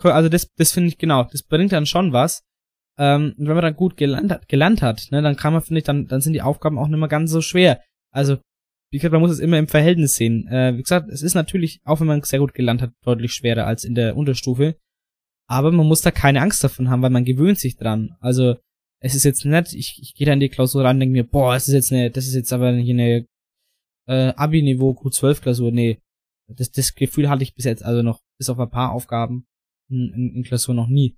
[0.00, 2.42] Cool, Also das, das finde ich genau, das bringt dann schon was.
[2.98, 5.84] Ähm, wenn man dann gut gelernt hat, gelernt hat, ne, dann kann man, finde ich,
[5.84, 7.80] dann, dann sind die Aufgaben auch nicht mehr ganz so schwer.
[8.12, 8.38] Also,
[8.90, 10.48] wie gesagt, man muss es immer im Verhältnis sehen.
[10.48, 13.66] Äh, wie gesagt, es ist natürlich, auch wenn man sehr gut gelernt hat, deutlich schwerer
[13.66, 14.76] als in der Unterstufe.
[15.46, 18.16] Aber man muss da keine Angst davon haben, weil man gewöhnt sich dran.
[18.20, 18.56] Also,
[19.00, 21.24] es ist jetzt nett, ich, ich gehe da in die Klausur ran und denke mir,
[21.24, 23.26] boah, es ist jetzt eine, das ist jetzt aber hier eine
[24.08, 25.70] äh, Abi-Niveau Q12-Klausur.
[25.70, 26.00] Nee,
[26.48, 29.46] das, das Gefühl hatte ich bis jetzt also noch, bis auf ein paar Aufgaben
[29.88, 31.16] in, in, in Klausur noch nie.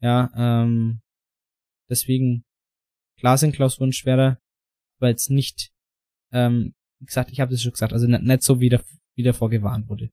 [0.00, 1.00] Ja, ähm,
[1.90, 2.44] deswegen,
[3.18, 4.38] klar sind Klausuren schwerer,
[4.98, 5.70] aber jetzt nicht,
[6.32, 8.80] ähm, wie gesagt, ich habe das schon gesagt, also nicht, nicht so wie, da,
[9.16, 10.10] wie davor gewarnt wurde.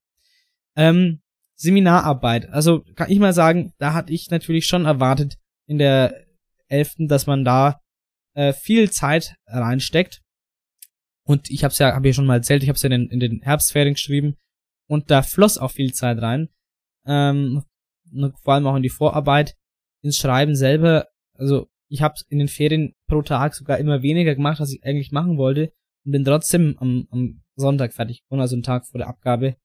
[0.76, 1.22] Ähm,
[1.56, 6.26] Seminararbeit, also kann ich mal sagen, da hatte ich natürlich schon erwartet in der
[6.68, 7.80] elften, dass man da
[8.36, 10.22] äh, viel Zeit reinsteckt.
[11.24, 13.02] Und ich habe es ja, habe ich schon mal erzählt, ich habe es ja in,
[13.02, 14.38] den- in den Herbstferien geschrieben
[14.88, 16.50] und da floss auch viel Zeit rein.
[17.06, 17.64] Ähm,
[18.44, 19.56] vor allem auch in die Vorarbeit,
[20.04, 21.08] ins Schreiben selber.
[21.38, 25.12] Also ich habe in den Ferien pro Tag sogar immer weniger gemacht, als ich eigentlich
[25.12, 25.72] machen wollte
[26.06, 29.56] und bin trotzdem am, am Sonntag fertig geworden, also einen Tag vor der Abgabe.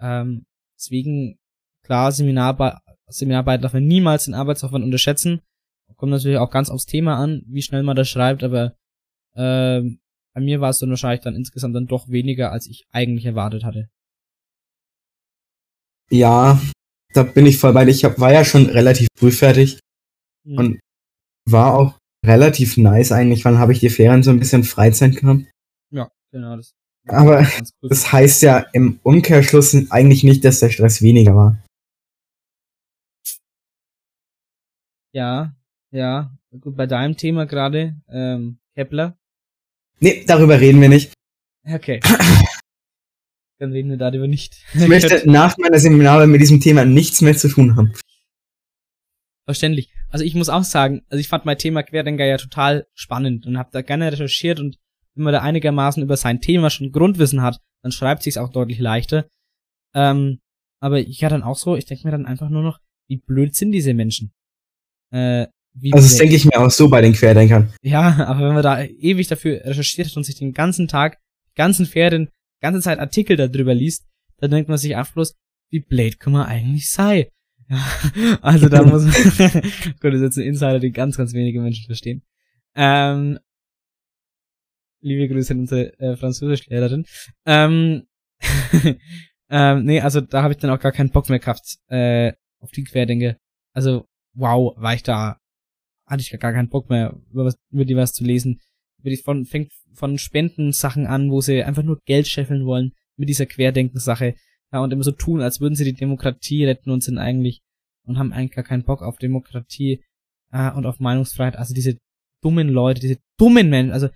[0.00, 0.46] Ähm,
[0.76, 1.38] deswegen,
[1.84, 2.78] klar, Seminararbeit,
[3.08, 5.40] Seminararbeit darf man niemals den Arbeitsaufwand unterschätzen.
[5.96, 8.76] Kommt natürlich auch ganz aufs Thema an, wie schnell man das schreibt, aber
[9.34, 10.00] ähm,
[10.34, 13.64] bei mir war es dann wahrscheinlich dann insgesamt dann doch weniger, als ich eigentlich erwartet
[13.64, 13.88] hatte.
[16.10, 16.60] Ja,
[17.14, 17.90] da bin ich voll bei dir.
[17.90, 19.80] Ich hab, war ja schon relativ früh fertig
[20.44, 20.58] Mhm.
[20.58, 20.80] und
[21.50, 23.44] war auch relativ nice eigentlich.
[23.44, 25.42] Wann habe ich die Ferien so ein bisschen Freizeit gehabt?
[25.90, 26.74] ja, genau, das
[27.06, 27.46] Aber
[27.82, 31.62] das heißt ja im Umkehrschluss eigentlich nicht, dass der Stress weniger war.
[35.12, 35.54] Ja,
[35.90, 36.34] ja.
[36.60, 39.18] Gut, bei deinem Thema gerade, ähm, Kepler.
[40.00, 41.12] Nee, darüber reden wir nicht.
[41.66, 42.00] Okay.
[43.58, 44.64] Dann reden wir darüber nicht.
[44.74, 47.92] Ich möchte nach meiner Seminare mit diesem Thema nichts mehr zu tun haben.
[49.48, 49.88] Verständlich.
[50.10, 53.56] Also ich muss auch sagen, also ich fand mein Thema Querdenker ja total spannend und
[53.56, 54.76] habe da gerne recherchiert und
[55.14, 58.78] wenn man da einigermaßen über sein Thema schon Grundwissen hat, dann schreibt sich's auch deutlich
[58.78, 59.26] leichter.
[59.94, 60.40] Ähm,
[60.80, 62.78] aber ich hatte dann auch so, ich denke mir dann einfach nur noch,
[63.08, 64.34] wie blöd sind diese Menschen?
[65.12, 67.72] Äh, wie Also das denke ich mir auch so bei den Querdenkern.
[67.80, 71.20] Ja, aber wenn man da ewig dafür recherchiert hat und sich den ganzen Tag,
[71.52, 74.04] die ganzen Ferien, die ganze Zeit Artikel darüber liest,
[74.40, 75.36] dann denkt man sich einfach bloß,
[75.70, 77.24] wie blöd kann man eigentlich sein?
[77.68, 79.12] Ja, also da muss man,
[80.00, 82.22] gut, das ist jetzt ein Insider, den ganz, ganz wenige Menschen verstehen.
[82.74, 83.38] Ähm,
[85.00, 87.04] liebe Grüße an unsere äh, Französischlehrerin.
[87.44, 88.06] Ähm,
[89.50, 92.70] ähm, nee, also da habe ich dann auch gar keinen Bock mehr gehabt äh, auf
[92.72, 93.36] die Querdenker.
[93.72, 95.38] Also, wow, war ich da
[96.08, 98.60] hatte ich gar keinen Bock mehr, über, was, über die was zu lesen.
[98.98, 103.28] Über die von, fängt von Spendensachen an, wo sie einfach nur Geld scheffeln wollen mit
[103.28, 104.34] dieser Querdenken-Sache.
[104.72, 107.62] Ja, und immer so tun, als würden sie die Demokratie retten und sind eigentlich
[108.04, 110.02] und haben eigentlich gar keinen Bock auf Demokratie
[110.52, 111.56] äh, und auf Meinungsfreiheit.
[111.56, 111.98] Also diese
[112.42, 114.08] dummen Leute, diese dummen Menschen, also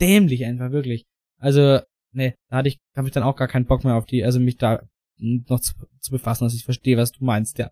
[0.00, 1.06] dämlich einfach, wirklich.
[1.38, 1.80] Also,
[2.12, 4.40] ne, da hatte ich, habe ich dann auch gar keinen Bock mehr auf die, also
[4.40, 4.82] mich da
[5.18, 7.70] noch zu, zu befassen, dass ich verstehe, was du meinst, ja.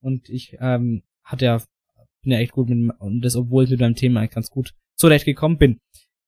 [0.00, 1.62] Und ich ähm, hatte ja
[2.22, 4.74] bin ja echt gut mit und das, obwohl ich mit meinem Thema eigentlich ganz gut
[4.96, 5.80] zurechtgekommen bin.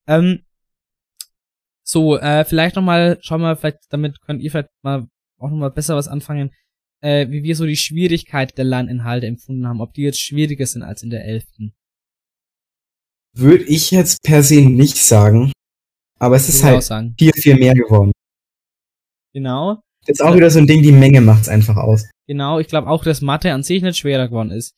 [0.06, 0.44] Ähm,
[1.82, 5.08] so, äh, vielleicht nochmal, schauen wir, vielleicht, damit könnt ihr vielleicht mal
[5.40, 6.52] auch nochmal besser was anfangen,
[7.02, 10.82] äh, wie wir so die Schwierigkeit der Lerninhalte empfunden haben, ob die jetzt schwieriger sind
[10.82, 11.74] als in der elften.
[13.36, 15.52] Würde ich jetzt per se nicht sagen.
[16.18, 17.14] Aber es ist halt sagen.
[17.18, 18.12] viel, viel mehr geworden.
[19.32, 22.10] Genau, Das ist auch wieder so ein Ding, die Menge macht's einfach aus.
[22.26, 24.74] genau, ich glaube auch, dass Mathe an sich nicht schwerer geworden ist.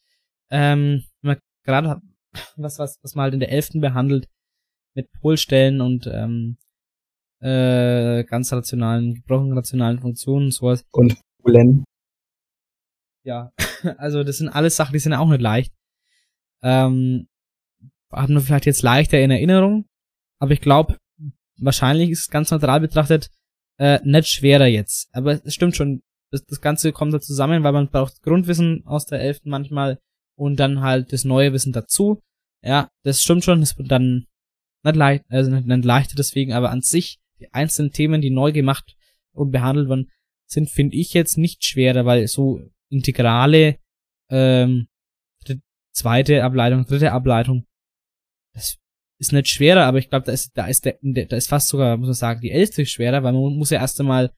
[0.50, 2.00] Ähm, wenn man gerade
[2.56, 4.28] was, was, was man halt in der elften behandelt,
[4.94, 6.58] mit Polstellen und ähm,
[7.42, 10.84] äh, ganz rationalen, gebrochenen rationalen Funktionen und sowas.
[10.92, 11.84] Und Ulen.
[13.24, 13.52] Ja,
[13.98, 15.72] also das sind alles Sachen, die sind auch nicht leicht.
[16.62, 17.26] Ähm,
[18.10, 19.86] haben wir vielleicht jetzt leichter in Erinnerung,
[20.38, 20.98] aber ich glaube,
[21.58, 23.30] wahrscheinlich ist es ganz neutral betrachtet
[23.78, 25.08] äh, nicht schwerer jetzt.
[25.12, 29.06] Aber es stimmt schon, das, das Ganze kommt da zusammen, weil man braucht Grundwissen aus
[29.06, 29.98] der Elften manchmal
[30.36, 32.20] und dann halt das neue Wissen dazu.
[32.62, 34.26] Ja, das stimmt schon, das wird dann
[34.84, 38.52] nicht leicht, also nicht, nicht leichter deswegen, aber an sich, die einzelnen Themen, die neu
[38.52, 38.96] gemacht
[39.32, 40.10] und behandelt werden,
[40.46, 43.78] sind, finde ich jetzt nicht schwerer, weil so integrale
[44.28, 44.88] ähm,
[45.92, 47.66] zweite Ableitung, dritte Ableitung,
[48.54, 48.78] das
[49.18, 52.08] ist nicht schwerer, aber ich glaube, da ist, da ist da ist fast sogar, muss
[52.08, 54.32] man sagen, die elfte schwerer, weil man muss ja erst einmal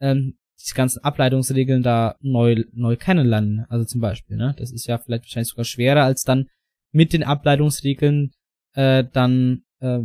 [0.00, 3.66] ähm, diese ganzen Ableitungsregeln da neu, neu kennenlernen.
[3.68, 4.54] Also zum Beispiel, ne?
[4.58, 6.48] Das ist ja vielleicht wahrscheinlich sogar schwerer, als dann
[6.92, 8.32] mit den Ableitungsregeln
[8.74, 10.00] äh, dann äh,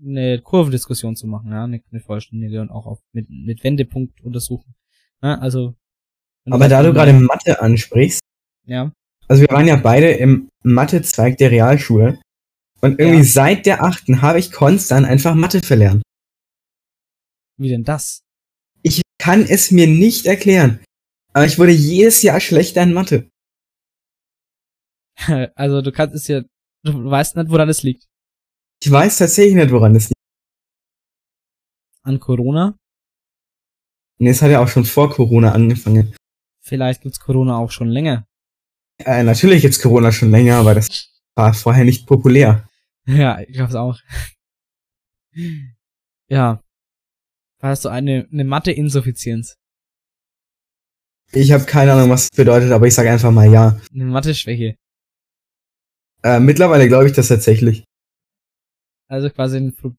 [0.00, 4.74] eine Kurvendiskussion zu machen, ja, eine, eine vollständige und auch auf, mit, mit Wendepunkt untersuchen.
[5.22, 5.74] Ja, also.
[6.48, 8.20] Aber da du gerade Mathe ansprichst,
[8.66, 8.92] ja.
[9.28, 12.20] Also wir waren ja beide im Mathe-Zweig der Realschule.
[12.80, 13.24] Und irgendwie Ja.
[13.24, 16.02] seit der achten habe ich konstant einfach Mathe verlernt.
[17.56, 18.20] Wie denn das?
[18.82, 20.80] Ich kann es mir nicht erklären.
[21.32, 23.28] Aber ich wurde jedes Jahr schlechter in Mathe.
[25.54, 26.42] also du kannst es ja,
[26.84, 28.06] du weißt nicht, woran es liegt.
[28.82, 30.14] Ich weiß tatsächlich nicht, woran das liegt.
[32.02, 32.78] An Corona?
[34.18, 36.14] Nee, es hat ja auch schon vor Corona angefangen.
[36.60, 38.26] Vielleicht gibt's Corona auch schon länger.
[38.98, 42.68] Äh, natürlich gibt's Corona schon länger, aber das war vorher nicht populär.
[43.06, 44.00] Ja, ich glaub's auch.
[46.28, 46.62] ja.
[47.60, 49.56] War das so eine, eine Mathe-Insuffizienz?
[51.32, 53.80] Ich habe keine Ahnung, was das bedeutet, aber ich sage einfach mal ja.
[53.92, 54.76] Eine Mathe-Schwäche.
[56.22, 57.84] Äh, mittlerweile glaube ich das tatsächlich.
[59.08, 59.92] Also quasi ein Pro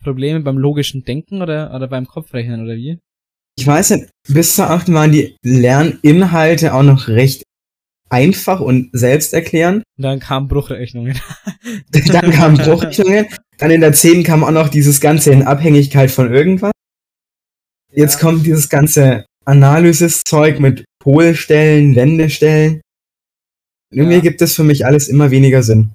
[0.00, 2.98] Probleme beim logischen Denken oder, oder beim Kopfrechnen oder wie?
[3.58, 7.42] Ich weiß nicht, bis zur achten waren die Lerninhalte auch noch recht
[8.08, 9.82] einfach und selbsterklärend.
[9.98, 11.18] Dann kamen Bruchrechnungen.
[11.90, 13.26] Dann kamen Bruchrechnungen.
[13.58, 16.70] Dann in der 10 kam auch noch dieses Ganze in Abhängigkeit von irgendwas.
[17.92, 18.20] Jetzt Ja.
[18.20, 22.80] kommt dieses ganze Analysis-Zeug mit Polstellen, Wendestellen.
[23.90, 24.20] Irgendwie Ja.
[24.22, 25.90] gibt es für mich alles immer weniger Sinn.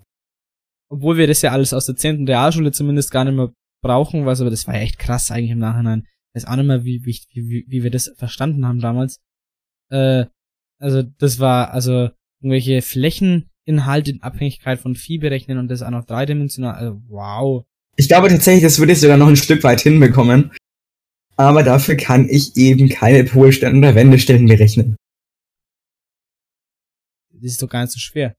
[0.94, 2.28] Obwohl wir das ja alles aus der 10.
[2.28, 5.58] Realschule zumindest gar nicht mehr brauchen, was aber das war ja echt krass eigentlich im
[5.58, 6.06] Nachhinein.
[6.06, 9.20] Ich weiß auch nicht mehr, wie, wie, wie, wie wir das verstanden haben damals.
[9.90, 10.26] Äh,
[10.80, 16.06] also das war also irgendwelche Flächeninhalte in Abhängigkeit von Vieh berechnen und das auch noch
[16.06, 16.76] dreidimensional.
[16.76, 17.66] Also, wow.
[17.96, 20.52] Ich glaube tatsächlich, das würde ich sogar noch ein Stück weit hinbekommen.
[21.38, 24.96] Aber dafür kann ich eben keine Polstellen oder Wendestellen berechnen.
[27.32, 28.36] Das ist doch gar nicht so schwer.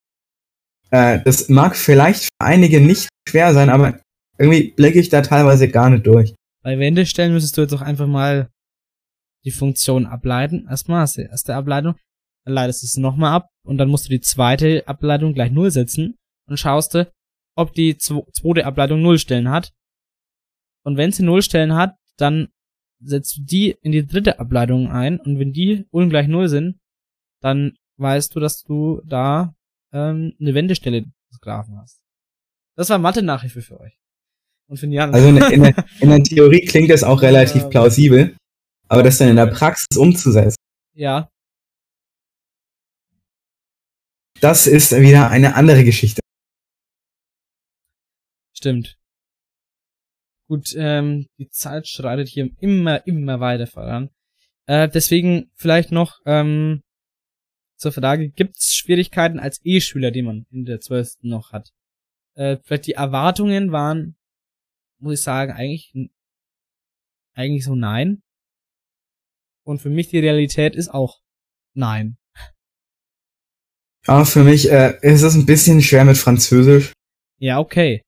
[0.90, 4.00] Äh, das mag vielleicht für einige nicht schwer sein, aber
[4.38, 6.34] irgendwie blicke ich da teilweise gar nicht durch.
[6.62, 8.48] Bei Wendestellen müsstest du jetzt doch einfach mal
[9.44, 10.66] die Funktion ableiten.
[10.68, 11.94] Erstmal hast du die erste Ableitung,
[12.44, 15.70] dann leitest du es nochmal ab und dann musst du die zweite Ableitung gleich Null
[15.70, 16.16] setzen
[16.48, 17.10] und schaust du,
[17.56, 19.72] ob die zweite Ableitung Nullstellen hat.
[20.84, 22.48] Und wenn sie Nullstellen hat, dann
[23.00, 26.78] setzt du die in die dritte Ableitung ein und wenn die ungleich Null sind,
[27.40, 29.53] dann weißt du, dass du da
[29.94, 32.02] ähm, eine Wendestelle des Graphen hast.
[32.76, 33.98] Das war Mathe-Nachhilfe für euch.
[34.66, 35.14] Und für Jan.
[35.14, 37.68] Also in, in, der, in der Theorie klingt das auch relativ Ja.
[37.68, 38.36] plausibel,
[38.88, 40.56] aber das dann in der Praxis umzusetzen,
[40.94, 41.28] ja,
[44.40, 46.20] das ist wieder eine andere Geschichte.
[48.54, 48.98] Stimmt.
[50.48, 54.10] Gut, ähm, die Zeit schreitet hier immer, immer weiter voran.
[54.66, 56.82] Äh, deswegen vielleicht noch ähm,
[57.76, 61.18] zur Frage, gibt es Schwierigkeiten als E-Schüler, die man in der 12.
[61.22, 61.72] noch hat?
[62.34, 64.16] Äh, vielleicht die Erwartungen waren,
[64.98, 65.92] muss ich sagen, eigentlich,
[67.34, 68.22] eigentlich so nein.
[69.64, 71.20] Und für mich die Realität ist auch
[71.74, 72.16] nein.
[74.06, 76.92] Aber für mich äh, ist es ein bisschen schwer mit Französisch,
[77.38, 78.02] Ja, okay.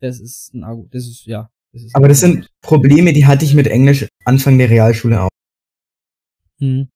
[0.00, 1.50] Das ist ein Argument, das ist, ja.
[1.72, 2.48] Das ist aber das sind.
[2.60, 5.28] Probleme, die hatte ich mit Englisch Anfang der Realschule auch.
[6.58, 6.91] Hm.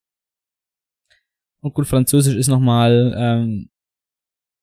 [1.63, 3.69] Und gut, Französisch ist nochmal, ähm,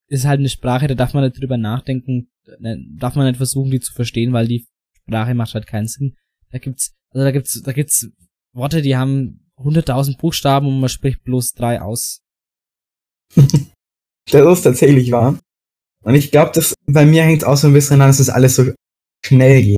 [0.07, 2.29] ist halt eine Sprache, da darf man nicht drüber nachdenken,
[2.59, 4.67] ne, darf man nicht versuchen, die zu verstehen, weil die
[5.01, 6.15] Sprache macht halt keinen Sinn.
[6.51, 8.09] Da gibt's, also da gibt's, da gibt's
[8.53, 12.21] Worte, die haben 100.000 Buchstaben und man spricht bloß drei aus.
[14.31, 15.37] Das ist tatsächlich wahr.
[16.03, 18.55] Und ich glaube, das bei mir hängt auch so ein bisschen an, dass es alles
[18.55, 18.71] so
[19.25, 19.77] schnell geht.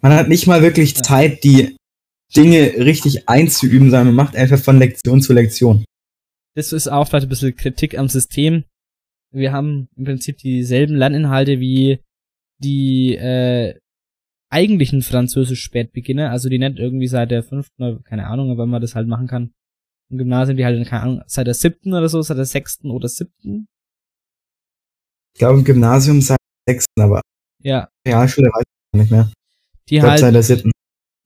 [0.00, 1.02] Man hat nicht mal wirklich Ja.
[1.02, 1.76] Zeit, die
[2.36, 5.84] Dinge richtig einzuüben, sondern man macht einfach von Lektion zu Lektion.
[6.54, 8.64] Das ist auch vielleicht ein bisschen Kritik am System.
[9.32, 12.00] Wir haben im Prinzip dieselben Lerninhalte wie
[12.58, 13.78] die, äh,
[14.50, 18.70] eigentlichen Französisch Spätbeginner, also die nicht irgendwie seit der fünften, oder keine Ahnung, aber wenn
[18.70, 19.52] man das halt machen kann.
[20.10, 23.08] Im Gymnasium, die halt, keine Ahnung, seit der siebten oder so, seit der sechsten oder
[23.08, 23.68] siebten.
[25.34, 27.20] Ich glaube im Gymnasium seit der sechsten, aber
[27.62, 29.30] Ja, Realschule weiß ich gar nicht mehr.
[29.30, 30.70] Ich die glaube halt, seit der siebten.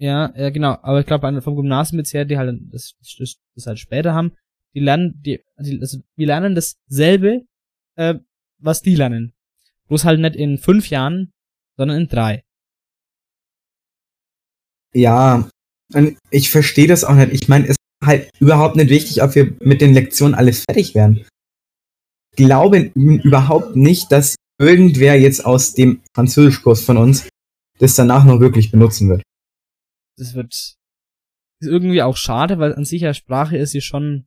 [0.03, 3.67] Ja, ja, genau, aber ich glaube, vom Gymnasium jetzt her, die halt das, das, das
[3.67, 4.33] halt später haben,
[4.75, 7.43] die lernen, die, die also wir lernen dasselbe,
[7.95, 8.17] äh,
[8.59, 9.33] was die lernen.
[9.87, 11.31] Bloß halt nicht in fünf Jahren,
[11.77, 12.43] sondern in drei.
[14.93, 15.49] Ja,
[16.31, 17.33] ich verstehe das auch nicht.
[17.33, 20.97] Ich meine, es ist halt überhaupt nicht wichtig, ob wir mit den Lektionen alles fertig
[20.97, 21.25] werden.
[22.33, 27.29] Ich glaube überhaupt nicht, dass irgendwer jetzt aus dem Französischkurs von uns
[27.79, 29.23] das danach noch wirklich benutzen wird.
[30.17, 30.53] Das wird
[31.63, 34.27] ist irgendwie auch schade, weil an sich ja Sprache ist sie schon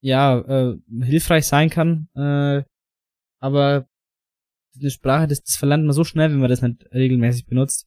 [0.00, 2.64] ja äh, hilfreich sein kann, äh,
[3.38, 3.86] aber
[4.80, 7.86] eine Sprache, das, das verlernt man so schnell, wenn man das nicht regelmäßig benutzt.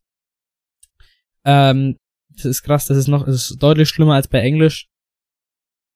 [1.43, 1.97] Ähm,
[2.29, 4.87] das ist krass, das ist noch, das ist deutlich schlimmer als bei Englisch,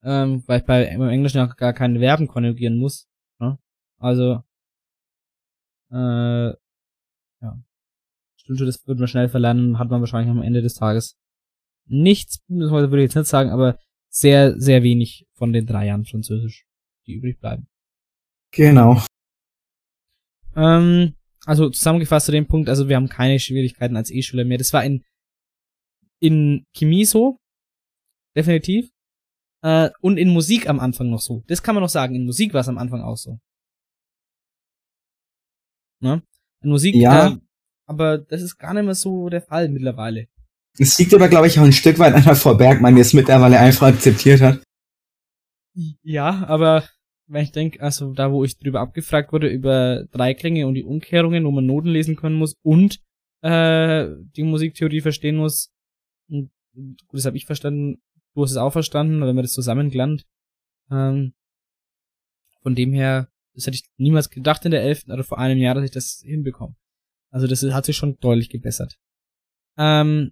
[0.03, 3.07] ähm, weil ich bei im Englischen ja gar keine Verben konjugieren muss.
[3.39, 3.59] Ne?
[3.99, 4.43] Also,
[5.91, 6.53] äh.
[8.57, 11.17] Schon, das wird man schnell verlernen, hat man wahrscheinlich am Ende des Tages
[11.85, 13.77] nichts, das würde ich jetzt nicht sagen, aber
[14.09, 16.65] sehr, sehr wenig von den drei Jahren Französisch,
[17.05, 17.67] die übrig bleiben.
[18.51, 19.01] Genau.
[20.55, 24.57] Ähm, also zusammengefasst zu dem Punkt, also wir haben keine Schwierigkeiten als E-Schüler mehr.
[24.57, 25.03] Das war in,
[26.19, 27.37] in Chemie so,
[28.35, 28.89] definitiv.
[29.61, 31.43] Äh, und in Musik am Anfang noch so.
[31.47, 32.15] Das kann man noch sagen.
[32.15, 33.39] In Musik war es am Anfang auch so.
[36.01, 36.23] Ne?
[36.61, 37.29] In Musik, Ja.
[37.33, 37.37] äh,
[37.89, 40.27] aber das ist gar nicht mehr so der Fall mittlerweile.
[40.77, 43.13] Es liegt aber, glaube ich, auch ein Stück weit an der Frau Bergmann, die es
[43.13, 44.61] mittlerweile einfach akzeptiert hat.
[46.03, 46.87] Ja, aber
[47.25, 51.45] wenn ich denke, also da, wo ich drüber abgefragt wurde, über Dreiklänge und die Umkehrungen,
[51.45, 52.99] wo man Noten lesen können muss und
[53.41, 55.71] äh, die Musiktheorie verstehen muss,
[56.29, 58.01] und gut, das habe ich verstanden,
[58.35, 60.25] du hast es auch verstanden, wenn man das zusammengelernt.
[60.91, 61.33] Ähm,
[62.61, 65.05] von dem her, das hätte ich niemals gedacht in der 11.
[65.07, 66.75] oder vor einem Jahr, dass ich das hinbekomme.
[67.31, 68.97] Also das hat sich schon deutlich gebessert.
[69.77, 70.31] Ähm,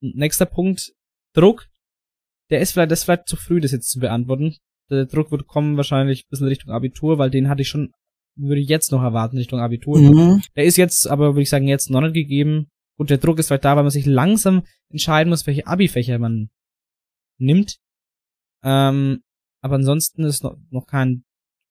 [0.00, 0.92] nächster Punkt,
[1.34, 1.68] Druck.
[2.50, 4.56] Der ist vielleicht, das ist vielleicht zu früh, das jetzt zu beantworten.
[4.90, 7.92] Der Druck wird kommen wahrscheinlich ein bisschen Richtung Abitur, weil den hatte ich schon,
[8.36, 9.98] würde ich jetzt noch erwarten, Richtung Abitur.
[9.98, 10.42] Mhm.
[10.56, 12.68] Der ist jetzt, aber würde ich sagen, jetzt noch nicht gegeben.
[12.96, 16.50] Gut, der Druck ist vielleicht da, weil man sich langsam entscheiden muss, welche Abi-Fächer man
[17.38, 17.78] nimmt.
[18.62, 19.22] Ähm,
[19.62, 21.24] aber ansonsten ist noch, noch kein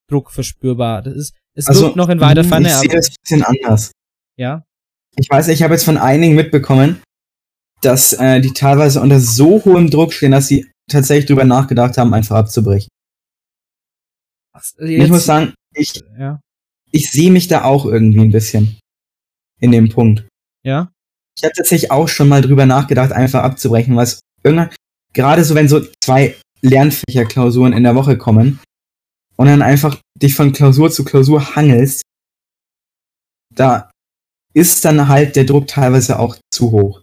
[0.10, 1.02] Druck verspürbar.
[1.02, 3.92] Das ist, es wird noch in weiter Ferne, Also, Ich sehe das ein bisschen anders.
[4.38, 4.64] ja.
[5.16, 7.04] Ich weiß, ich habe jetzt von einigen mitbekommen,
[7.82, 12.14] dass äh, die teilweise unter so hohem Druck stehen, dass sie tatsächlich drüber nachgedacht haben,
[12.16, 12.90] einfach abzubrechen.
[14.54, 16.40] Ach, ich muss sagen, ich, ja.
[16.92, 18.80] ich sehe mich da auch irgendwie ein bisschen
[19.60, 20.28] in dem Punkt.
[20.64, 20.92] Ja.
[21.38, 24.70] Ich habe tatsächlich auch schon mal drüber nachgedacht, einfach abzubrechen, was irgendwann,
[25.14, 28.60] gerade so, wenn so zwei Lernfächerklausuren in der Woche kommen
[29.36, 32.04] und dann einfach dich von Klausur zu Klausur hangelst,
[33.54, 33.92] da
[34.54, 37.02] ist dann halt der Druck teilweise auch zu hoch.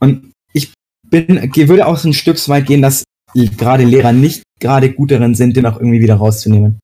[0.00, 0.72] Und ich
[1.08, 3.04] bin, würde auch so ein Stück weit gehen, dass
[3.34, 6.80] gerade Lehrer nicht gerade gut darin sind, den auch irgendwie wieder rauszunehmen.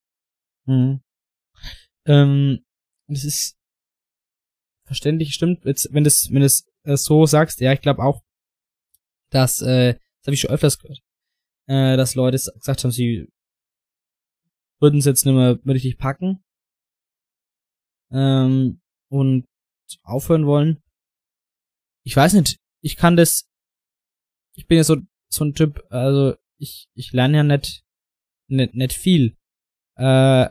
[0.66, 1.00] Mhm.
[2.06, 2.60] Ähm,
[3.08, 3.54] das ist
[4.86, 5.64] verständlich, stimmt.
[5.64, 8.22] Jetzt, wenn das, wenn das äh, so sagst, ja, ich glaube auch,
[9.30, 11.00] dass, äh, das habe ich schon öfters gehört,
[11.66, 13.28] äh, dass Leute gesagt haben, sie
[14.84, 16.44] würden es jetzt nicht mehr richtig packen
[18.12, 18.80] ähm,
[19.10, 19.46] und
[20.02, 20.82] aufhören wollen.
[22.06, 23.48] Ich weiß nicht, ich kann das,
[24.54, 24.96] ich bin ja so,
[25.32, 27.82] so ein Typ, also ich, ich lerne ja nicht,
[28.50, 29.36] nicht, nicht viel.
[29.96, 30.48] Äh,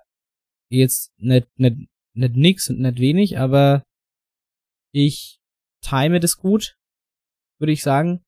[0.72, 1.78] jetzt nicht, nicht,
[2.16, 3.84] nicht nix und nicht wenig, aber
[4.94, 5.40] ich
[5.82, 6.76] time das gut,
[7.60, 8.24] würde ich sagen.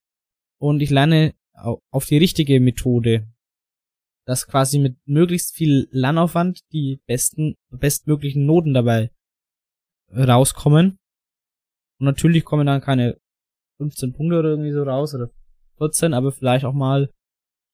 [0.60, 3.26] Und ich lerne au- auf die richtige Methode.
[4.26, 9.10] Dass quasi mit möglichst viel Lernaufwand die besten, bestmöglichen Noten dabei
[10.10, 10.98] rauskommen.
[11.98, 13.18] Und natürlich kommen dann keine
[13.78, 15.30] 15 Punkte oder irgendwie so raus oder
[15.78, 17.10] 14, aber vielleicht auch mal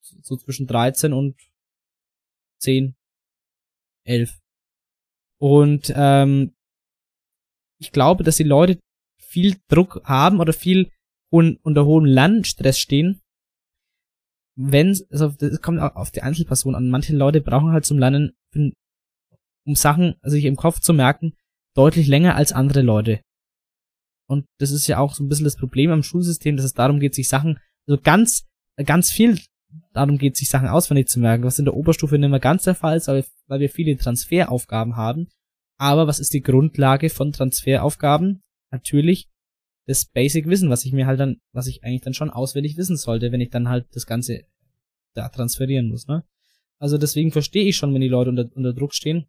[0.00, 1.36] so zwischen 13 und
[2.60, 2.94] 10,
[4.04, 4.38] 11.
[5.40, 6.54] Und ähm,
[7.80, 8.78] ich glaube, dass die Leute
[9.18, 10.90] viel Druck haben oder viel
[11.32, 13.21] un unter hohem Lernstress stehen,
[14.56, 16.90] wenn also das kommt auch auf die Einzelperson an.
[16.90, 21.34] Manche Leute brauchen halt zum Lernen, um Sachen sich im Kopf zu merken,
[21.74, 23.20] deutlich länger als andere Leute.
[24.28, 27.00] Und das ist ja auch so ein bisschen das Problem am Schulsystem, dass es darum
[27.00, 28.46] geht, sich Sachen, also ganz,
[28.84, 29.38] ganz viel
[29.92, 32.74] darum geht, sich Sachen auswendig zu merken, was in der Oberstufe nicht mehr ganz der
[32.74, 35.28] Fall ist, weil wir viele Transferaufgaben haben.
[35.78, 38.42] Aber was ist die Grundlage von Transferaufgaben?
[38.72, 39.28] natürlich
[39.86, 42.96] das Basic Wissen, was ich mir halt dann, was ich eigentlich dann schon auswendig wissen
[42.96, 44.44] sollte, wenn ich dann halt das Ganze
[45.14, 46.24] da transferieren muss, ne?
[46.78, 49.26] Also deswegen verstehe ich schon, wenn die Leute unter, unter Druck stehen.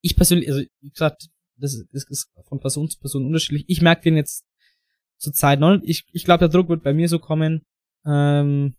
[0.00, 3.64] Ich persönlich, also wie gesagt, das ist, ist von Person zu Person unterschiedlich.
[3.68, 4.44] Ich merke den jetzt
[5.18, 5.88] zur Zeit noch nicht.
[5.88, 7.62] Ich, ich glaube, der Druck wird bei mir so kommen,
[8.04, 8.74] ähm,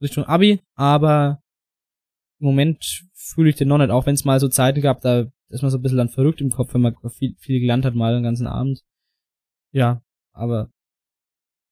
[0.00, 1.42] Richtung Abi, aber
[2.38, 5.26] im Moment fühle ich den noch nicht, auch wenn es mal so Zeiten gab, da
[5.48, 7.94] ist man so ein bisschen dann verrückt im Kopf, wenn man viel, viel gelernt hat
[7.94, 8.82] mal den ganzen Abend.
[9.78, 10.02] Ja,
[10.32, 10.70] aber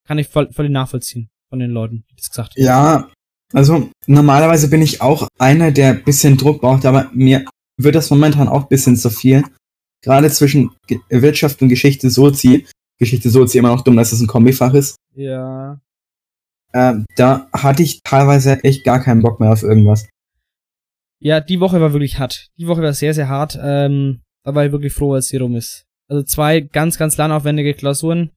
[0.07, 2.63] kann ich voll, voll nachvollziehen von den Leuten, die das gesagt haben.
[2.63, 3.11] Ja,
[3.53, 7.45] also normalerweise bin ich auch einer, der bisschen Druck braucht, aber mir
[7.77, 9.43] wird das momentan auch bisschen zu viel.
[10.03, 10.71] Gerade zwischen
[11.09, 12.67] Wirtschaft und Geschichte Sozi.
[12.99, 14.95] Geschichte Sozi immer noch dumm, dass es ein Kombifach ist.
[15.17, 15.81] Ja.
[16.73, 20.09] Äh, da hatte ich teilweise echt gar keinen Bock mehr auf irgendwas.
[21.19, 22.51] Ja, die Woche war wirklich hart.
[22.57, 23.59] Die Woche war sehr, sehr hart.
[23.61, 25.87] Ähm, da war ich wirklich froh, als sie rum ist.
[26.09, 28.31] Also zwei ganz, ganz lernaufwendige Klausuren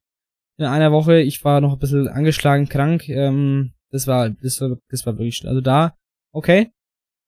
[0.58, 1.20] in einer Woche.
[1.20, 3.08] Ich war noch ein bisschen angeschlagen, krank.
[3.10, 5.96] Ähm, das war, das war, das war wirklich, also da,
[6.34, 6.72] okay.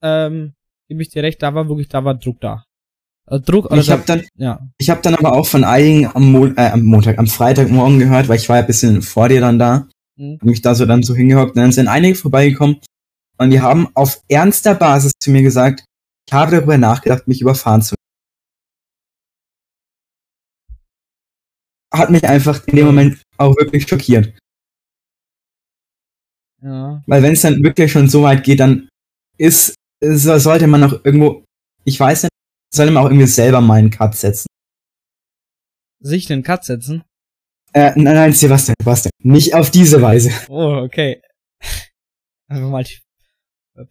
[0.04, 0.54] Ähm,
[0.88, 2.66] gebe ich dir recht, da war wirklich, da war Druck da.
[3.26, 4.60] Also Druck, also ich habe dann, ja.
[4.78, 8.28] ich habe dann aber auch von einigen am, Mo äh, am Montag, am Freitagmorgen gehört,
[8.28, 9.88] weil ich war ja ein bisschen vor dir dann da,
[10.18, 10.40] mhm.
[10.42, 12.78] mich da so dann so hingehockt, und dann sind einige vorbeigekommen
[13.38, 15.86] und die haben auf ernster Basis zu mir gesagt,
[16.28, 17.96] ich habe darüber nachgedacht, mich überfahren zu
[21.92, 24.34] hat mich einfach in dem Moment auch wirklich schockiert.
[26.62, 27.04] Ja.
[27.08, 28.90] Weil wenn es dann wirklich schon so weit geht, dann
[29.38, 31.44] ist, sollte man auch irgendwo,
[31.84, 32.32] ich weiß nicht,
[32.74, 34.48] sollte man auch irgendwie selber mal einen Cut setzen.
[36.00, 37.04] Sich einen Cut setzen?
[37.74, 39.12] Äh, nein, nein, Sebastian, Sebastian.
[39.24, 40.32] Nicht auf diese Weise.
[40.50, 41.22] Oh, okay.
[42.48, 43.00] Einfach mal die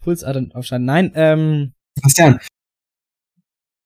[0.00, 0.86] Pulsadern aufschneiden.
[0.86, 1.72] Nein, ähm.
[1.96, 2.40] Sebastian.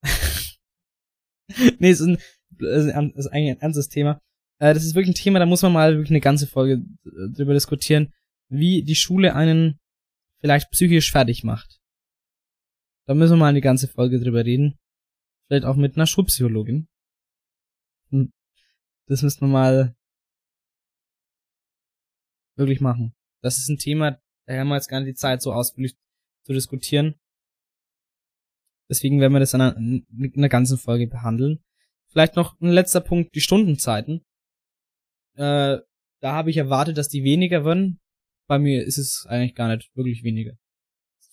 [1.79, 2.19] nee, ist, ein,
[2.61, 4.21] ist eigentlich ein ernstes Thema.
[4.59, 7.33] Äh, das ist wirklich ein Thema, da muss man mal wirklich eine ganze Folge äh,
[7.35, 8.13] drüber diskutieren
[8.49, 9.81] wie die Schule einen
[10.41, 11.81] vielleicht psychisch fertig macht.
[13.07, 14.79] Da müssen wir mal eine ganze Folge drüber reden.
[15.47, 16.89] Vielleicht auch mit einer Schulpsychologin.
[18.11, 18.33] Hm.
[19.07, 19.97] Das müssen wir mal
[22.57, 23.15] wirklich machen.
[23.43, 25.97] Das ist ein Thema, da haben wir jetzt gar nicht die Zeit, so ausführlich
[26.45, 27.15] zu diskutieren.
[28.89, 31.63] Deswegen werden wir das in einer, ganzen Folge behandeln.
[32.15, 34.23] Vielleicht noch ein letzter Punkt, die Stundenzeiten.
[35.35, 35.79] Äh,
[36.21, 38.01] da habe ich erwartet, dass die weniger werden
[38.47, 40.53] bei mir ist es eigentlich gar nicht wirklich weniger.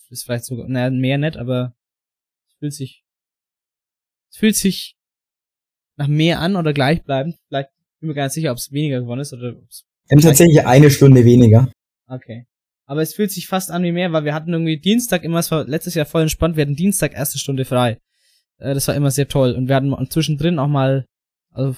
[0.10, 1.74] Ist vielleicht sogar, naja, mehr nett, aber
[2.50, 3.06] es fühlt sich,
[4.30, 4.98] es fühlt sich
[5.96, 7.38] nach mehr an oder gleichbleibend.
[7.48, 7.70] Vielleicht
[8.00, 9.86] bin mir gar nicht sicher, ob es weniger geworden ist oder ob es.
[10.08, 11.72] Wir haben tatsächlich eine Stunde weniger.
[12.08, 12.46] Okay.
[12.86, 15.50] Aber es fühlt sich fast an wie mehr, weil wir hatten irgendwie Dienstag immer, es
[15.50, 17.98] war letztes Jahr voll entspannt, wir hatten Dienstag erste Stunde frei.
[18.62, 19.54] Äh, das war immer sehr toll.
[19.54, 21.06] Und wir hatten zwischendrin auch mal,
[21.54, 21.76] also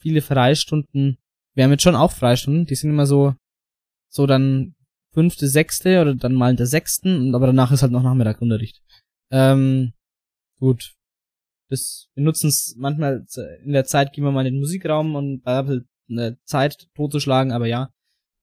[0.00, 1.18] viele Freistunden.
[1.54, 3.34] Wir haben jetzt schon auch Freistunden, die sind immer so
[4.10, 4.74] so dann
[5.12, 8.82] fünfte, sechste oder dann mal in der sechsten, aber danach ist halt noch Nachmittagunterricht.
[9.30, 9.92] Ähm,
[10.58, 10.94] gut.
[11.70, 13.26] Das, wir nutzen es manchmal
[13.62, 17.66] in der Zeit, gehen wir mal in den Musikraum und halt eine Zeit totzuschlagen, aber
[17.66, 17.90] ja.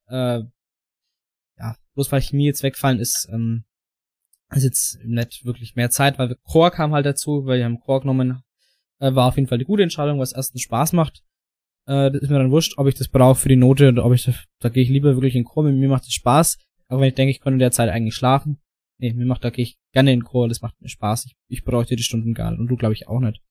[0.07, 0.43] Äh,
[1.57, 3.63] ja, bloß weil Chemie jetzt wegfallen ist, ähm,
[4.55, 7.79] ist jetzt nicht wirklich mehr Zeit, weil wir Chor kam halt dazu, weil wir haben
[7.79, 8.41] Chor genommen,
[8.99, 11.23] äh, war auf jeden Fall eine gute Entscheidung, was erstens Spaß macht
[11.87, 14.13] äh, das ist mir dann wurscht, ob ich das brauche für die Note oder ob
[14.13, 16.57] ich das, da gehe ich lieber wirklich in Chor, mir macht das Spaß.
[16.87, 18.59] Aber wenn ich denke, ich könnte in der Zeit eigentlich schlafen,
[18.99, 21.25] nee, mir macht, da gehe ich gerne in Chor, das macht mir Spaß.
[21.25, 22.59] Ich, ich bräuchte die Stunden gar nicht.
[22.59, 23.41] Und du, glaube ich, auch nicht.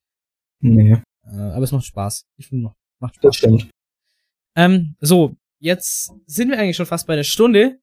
[0.60, 1.02] Nee.
[1.26, 2.26] Äh, aber es macht Spaß.
[2.36, 3.22] Ich finde, macht Spaß.
[3.22, 3.70] Das stimmt.
[4.56, 7.80] Ähm, so, jetzt sind wir eigentlich schon fast bei der Stunde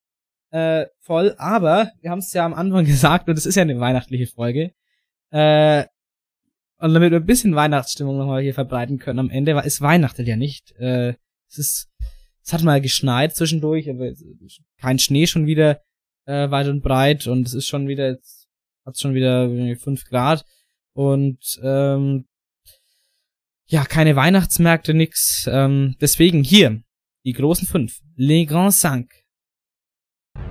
[0.51, 3.79] äh, voll, aber wir haben es ja am Anfang gesagt und es ist ja eine
[3.79, 4.73] weihnachtliche Folge.
[5.31, 5.85] Äh,
[6.77, 10.25] und damit wir ein bisschen Weihnachtsstimmung nochmal hier verbreiten können am Ende, war es Weihnachten
[10.25, 10.71] ja nicht.
[10.77, 11.15] Äh,
[11.49, 11.89] es ist,
[12.43, 14.11] es hat mal geschneit zwischendurch, aber
[14.79, 15.81] kein Schnee schon wieder
[16.25, 18.17] äh, weit und breit und es ist schon wieder,
[18.85, 20.43] hat schon wieder fünf Grad
[20.93, 22.25] und ähm,
[23.67, 25.47] ja, keine Weihnachtsmärkte, nix.
[25.49, 26.81] Ähm, deswegen hier
[27.23, 28.01] die großen fünf.
[28.15, 29.09] Les Grands Cinq.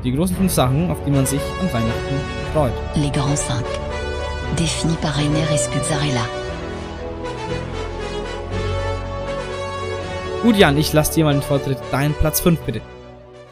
[0.03, 2.15] Die großen fünf Sachen, auf die man sich an Weihnachten
[2.55, 2.73] freut.
[2.95, 3.67] Les Grands Cinq
[4.59, 6.27] défini par Rainer Escuzzarella.
[10.43, 11.77] Gut, Jan, ich lasse dir mal den Vortritt.
[11.91, 12.81] Dein Platz 5, bitte.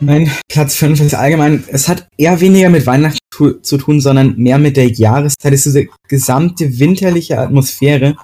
[0.01, 3.19] Mein Platz 5 ist allgemein, es hat eher weniger mit Weihnachten
[3.63, 5.53] zu tun, sondern mehr mit der Jahreszeit.
[5.53, 8.17] Es ist diese gesamte winterliche Atmosphäre,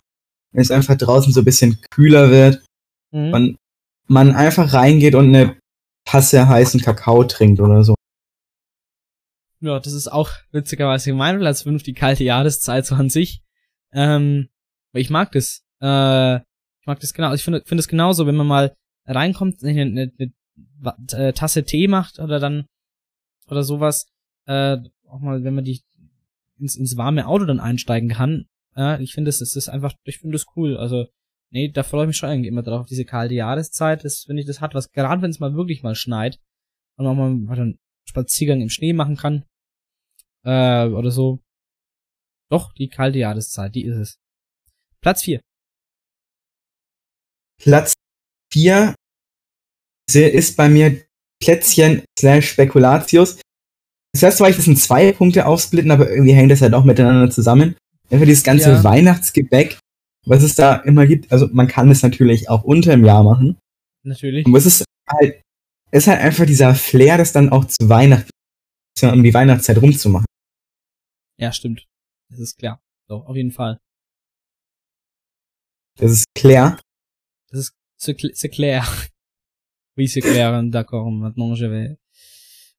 [0.53, 2.65] wenn es einfach draußen so ein bisschen kühler wird
[3.13, 3.33] mhm.
[3.35, 3.57] und
[4.09, 5.57] man einfach reingeht und eine
[6.07, 7.95] Tasse heißen Kakao trinkt oder so.
[9.65, 13.43] Ja, das ist auch witzigerweise mein Platz 5, die kalte Jahreszeit so an sich.
[13.93, 14.51] Ähm,
[14.93, 15.65] ich mag das.
[15.81, 16.37] Äh,
[16.81, 17.33] Ich mag das genau.
[17.33, 21.89] Ich finde finde es genauso, wenn man mal reinkommt, eine, eine, eine äh, Tasse Tee
[21.89, 22.67] macht oder dann
[23.49, 24.07] oder sowas,
[24.47, 24.77] äh,
[25.09, 25.81] auch mal, wenn man die
[26.59, 28.45] ins, ins warme Auto dann einsteigen kann.
[28.77, 30.77] Ja, ich finde, es ist einfach, ich finde das cool.
[30.77, 31.07] Also,
[31.51, 34.05] nee, da freue ich mich schon eigentlich immer drauf, diese kalte Jahreszeit.
[34.05, 36.39] Das, wenn ich das hat, was gerade wenn es mal wirklich mal schneit
[36.97, 39.45] und auch mal einen Spaziergang im Schnee machen kann.
[40.45, 41.41] Äh, oder so.
[42.51, 44.19] Doch, die kalte Jahreszeit, die ist es.
[45.01, 45.41] Platz 4.
[47.61, 47.95] Platz
[48.53, 48.95] 4
[50.13, 51.03] ist bei mir
[51.43, 53.41] Plätzchen slash Spekulatius.
[54.13, 56.85] Das heißt zwar, ich das in zwei Punkte aufsplitten, aber irgendwie hängt das halt auch
[56.85, 57.77] miteinander zusammen.
[58.11, 58.85] Einfach dieses ganze ja.
[58.85, 59.79] Weihnachtsgebäck,
[60.25, 61.33] was es da immer gibt.
[61.33, 63.59] Also man kann es natürlich auch unter im Jahr machen.
[64.05, 64.47] Natürlich.
[64.47, 65.43] Aber es ist halt,
[65.91, 68.31] es ist halt einfach dieser Flair, das dann auch zu Weihnachten,
[69.03, 70.27] um die Weihnachtszeit rumzumachen.
[71.37, 71.87] Ja, stimmt.
[72.29, 72.83] Das ist klar.
[73.09, 73.81] So, auf jeden Fall.
[75.97, 76.81] Das ist klar.
[77.49, 78.85] Das ist c'est clair.
[79.97, 81.09] Oui, c'est clair, d'accord.
[81.13, 81.97] Maintenant, je vais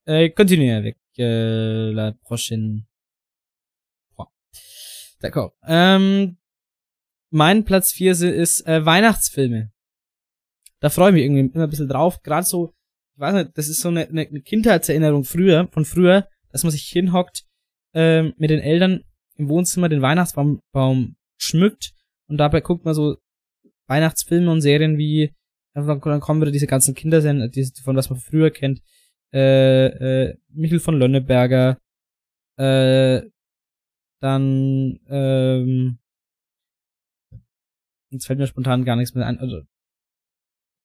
[0.10, 2.84] euh, continuer avec euh, la prochaine
[4.14, 4.34] fois.
[5.22, 5.56] D'accord.
[5.66, 6.36] Ähm,
[7.30, 9.72] mein Platz 4 ist äh, Weihnachtsfilme.
[10.82, 12.22] Da freue ich mich irgendwie immer ein bisschen drauf.
[12.22, 12.74] Gerade so,
[13.14, 16.84] ich weiß nicht, das ist so eine, eine Kindheitserinnerung früher, von früher, dass man sich
[16.84, 17.46] hinhockt
[17.96, 19.04] ähm, mit den Eltern
[19.36, 21.94] im Wohnzimmer den Weihnachtsbaum Baum schmückt
[22.28, 23.18] und dabei guckt man so
[23.88, 25.34] Weihnachtsfilme und Serien wie
[25.76, 28.82] dann kommen wieder diese ganzen Kindersender, die, von was man früher kennt.
[29.34, 31.78] Äh, äh, Michel von Lönneberger,
[32.58, 33.22] äh,
[34.22, 36.00] dann, ähm,
[38.10, 39.64] jetzt fällt mir spontan gar nichts mehr ein, also,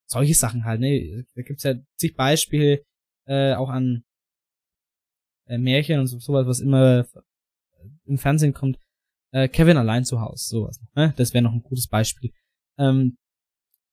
[0.09, 2.83] solche Sachen halt, ne, da gibt's ja zig Beispiele,
[3.27, 4.03] äh, auch an
[5.51, 7.07] äh, Märchen und so, sowas, was immer
[8.07, 8.79] im Fernsehen kommt,
[9.33, 12.33] äh, Kevin allein zu Hause, sowas, ne, das wäre noch ein gutes Beispiel.
[12.79, 13.17] Ähm,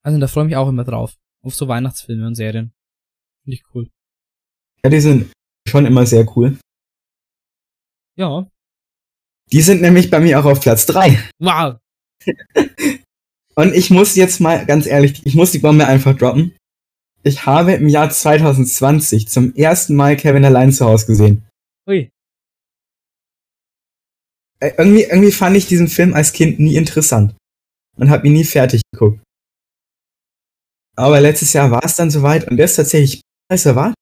[0.04, 1.16] also da freue ich mich auch immer drauf.
[1.44, 2.74] Auf so Weihnachtsfilme und Serien.
[3.44, 3.90] Finde ich cool.
[4.84, 5.32] Ja, die sind
[5.68, 6.58] schon immer sehr cool.
[8.16, 8.50] Ja.
[9.52, 11.18] Die sind nämlich bei mir auch auf Platz 3.
[11.40, 11.78] Wow.
[13.56, 16.56] und ich muss jetzt mal, ganz ehrlich, ich muss die Bombe einfach droppen.
[17.24, 21.47] Ich habe im Jahr 2020 zum ersten Mal Kevin allein zu Hause gesehen.
[21.88, 22.12] Ui.
[24.60, 27.36] Äh, irgendwie, irgendwie fand ich diesen Film als Kind nie interessant.
[27.96, 29.24] Und habe ihn nie fertig geguckt.
[30.96, 33.94] Aber letztes Jahr war es dann soweit und der ist tatsächlich besser war.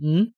[0.00, 0.32] Mhm.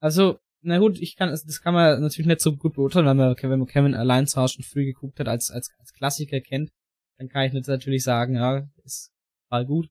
[0.00, 3.36] Also, na gut, ich kann, das kann man natürlich nicht so gut beurteilen, weil man,
[3.40, 6.70] wenn man Kevin allein zu Hause schon früh geguckt hat, als, als, als Klassiker kennt,
[7.18, 9.12] dann kann ich nicht natürlich sagen, ja, ist
[9.50, 9.90] voll gut.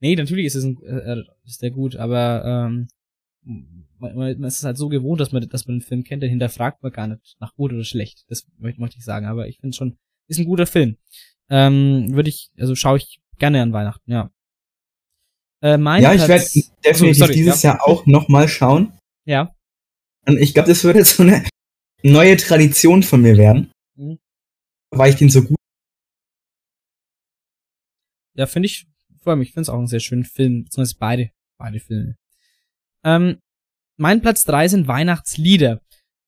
[0.00, 2.88] Nee, natürlich ist es ein, äh, ist der gut, aber ähm,
[4.00, 6.30] man, man ist es halt so gewohnt, dass man, dass man den Film kennt, dann
[6.30, 8.24] hinterfragt man gar nicht nach gut oder schlecht.
[8.28, 10.96] Das möchte, möchte ich sagen, aber ich finde schon, ist ein guter Film.
[11.48, 14.30] Ähm, würde ich, also schaue ich gerne an Weihnachten, ja.
[15.62, 16.44] Äh, mein ja, ich werde
[16.84, 17.72] definitiv sorry, dieses ja.
[17.72, 18.92] Jahr auch nochmal schauen.
[19.24, 19.54] Ja.
[20.26, 21.44] Und ich glaube, das wird jetzt so eine
[22.02, 23.70] neue Tradition von mir werden.
[23.96, 24.18] Mhm.
[24.90, 25.56] Weil ich den so gut.
[28.34, 28.86] Ja, finde ich,
[29.20, 32.16] vor allem, ich finde es auch einen sehr schönen Film, beziehungsweise beide, beide Filme.
[33.04, 33.38] Ähm,
[34.00, 35.80] mein Platz drei sind Weihnachtslieder.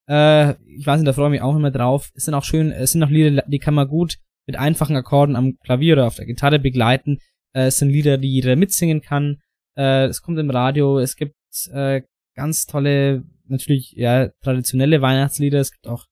[0.09, 2.11] Äh, ich weiß nicht, da freue ich mich auch immer drauf.
[2.15, 5.37] Es sind auch schön, es sind auch Lieder, die kann man gut mit einfachen Akkorden
[5.37, 7.19] am Klavier oder auf der Gitarre begleiten.
[7.55, 9.41] Äh, es sind Lieder, die jeder mitsingen kann.
[9.77, 10.99] Äh, es kommt im Radio.
[10.99, 11.35] Es gibt
[11.73, 12.03] äh,
[12.37, 15.59] ganz tolle, natürlich ja traditionelle Weihnachtslieder.
[15.59, 16.05] Es gibt auch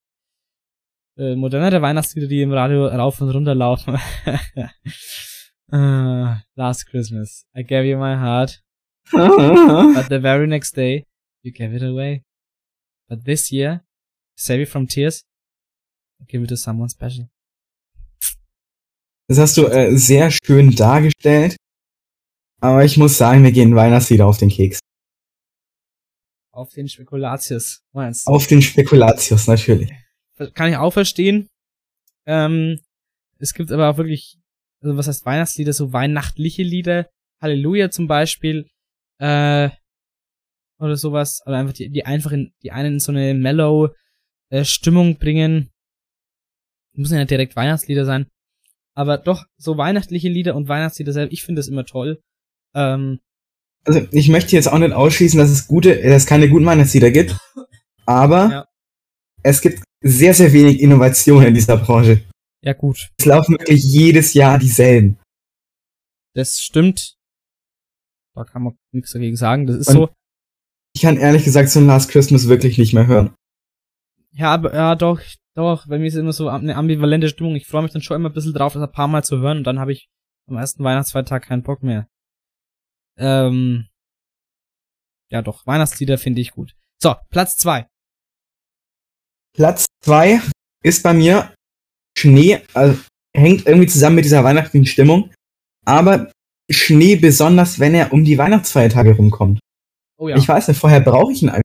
[1.19, 3.99] äh, modernere Weihnachtslieder, die im Radio rauf und runter laufen.
[5.73, 8.63] uh, last Christmas, I gave you my heart,
[9.13, 11.05] but the very next day
[11.43, 12.25] you gave it away.
[13.09, 13.85] But this year,
[14.37, 15.23] save it from tears,
[16.29, 17.29] give it to someone special.
[19.29, 21.57] Das hast du äh, sehr schön dargestellt.
[22.61, 24.81] Aber ich muss sagen, wir gehen Weihnachtslieder auf den Keks.
[26.53, 28.33] Auf den Spekulatius, meinst du?
[28.33, 29.91] Auf den Spekulatius, natürlich.
[30.55, 31.49] Kann ich auch verstehen.
[32.27, 32.81] Ähm,
[33.39, 34.39] es gibt aber auch wirklich,
[34.83, 37.09] also was heißt Weihnachtslieder, so weihnachtliche Lieder.
[37.41, 38.69] Halleluja zum Beispiel.
[39.19, 39.71] Äh,
[40.81, 41.43] oder sowas.
[41.47, 43.91] Oder einfach die, die einfach in, die einen in so eine mellow
[44.51, 45.71] äh, Stimmung bringen.
[46.95, 48.27] Müssen ja nicht direkt Weihnachtslieder sein.
[48.95, 52.21] Aber doch, so weihnachtliche Lieder und Weihnachtslieder selbst, ich finde das immer toll.
[52.75, 53.21] Ähm,
[53.85, 57.11] also ich möchte jetzt auch nicht ausschließen, dass es gute, dass es keine guten Weihnachtslieder
[57.11, 57.37] gibt.
[58.05, 58.69] Aber ja.
[59.43, 62.25] es gibt sehr, sehr wenig Innovation in dieser Branche.
[62.63, 63.11] Ja, gut.
[63.19, 65.19] Es laufen wirklich jedes Jahr dieselben.
[66.35, 67.17] Das stimmt.
[68.35, 69.67] Da kann man nichts dagegen sagen.
[69.67, 70.11] Das ist und so.
[70.95, 73.35] Ich kann ehrlich gesagt so ein Last Christmas wirklich nicht mehr hören.
[74.33, 75.21] Ja, aber ja, doch,
[75.55, 77.57] doch, bei mir ist immer so eine ambivalente Stimmung.
[77.57, 79.59] Ich freue mich dann schon immer ein bisschen drauf, das ein paar Mal zu hören
[79.59, 80.09] und dann habe ich
[80.49, 82.09] am ersten Weihnachtsfeiertag keinen Bock mehr.
[83.17, 83.89] Ähm,
[85.31, 86.75] ja doch, Weihnachtslieder finde ich gut.
[87.03, 87.87] So, Platz zwei.
[89.55, 90.41] Platz zwei
[90.83, 91.53] ist bei mir
[92.17, 93.01] Schnee, also
[93.37, 95.33] hängt irgendwie zusammen mit dieser weihnachtlichen Stimmung,
[95.85, 96.33] aber
[96.71, 99.61] Schnee besonders, wenn er um die Weihnachtsfeiertage rumkommt.
[100.21, 100.37] Oh ja.
[100.37, 101.63] Ich weiß nicht, vorher brauche ich ihn einfach.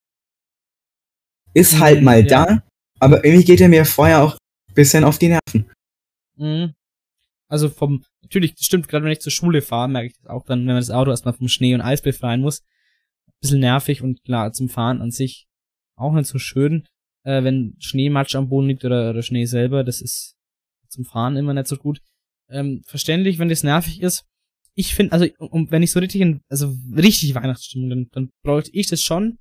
[1.53, 2.45] Ist Mhm, halt mal ja.
[2.45, 2.64] da,
[2.99, 4.34] aber irgendwie geht er mir vorher auch
[4.70, 5.72] ein bisschen auf die Nerven.
[6.38, 6.74] Mhm.
[7.47, 10.45] Also vom, natürlich, das stimmt, gerade wenn ich zur Schule fahre, merke ich das auch
[10.45, 12.64] dann, wenn man das Auto erstmal vom Schnee und Eis befreien muss.
[13.41, 15.47] bisschen nervig und klar, zum Fahren an sich
[15.97, 16.88] auch nicht so schön,
[17.24, 20.36] äh, wenn Schneematsch am Boden liegt oder, oder Schnee selber, das ist
[20.88, 21.99] zum Fahren immer nicht so gut.
[22.49, 24.26] Ähm, verständlich, wenn das nervig ist.
[24.76, 28.72] Ich finde, also, um, wenn ich so richtig in, also richtig Weihnachtsstimmung, dann, dann bräuchte
[28.74, 29.40] ich das schon.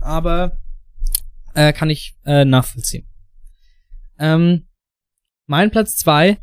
[0.00, 0.60] Aber
[1.54, 3.06] äh, kann ich äh, nachvollziehen.
[4.18, 4.68] Ähm,
[5.46, 6.38] mein Platz zwei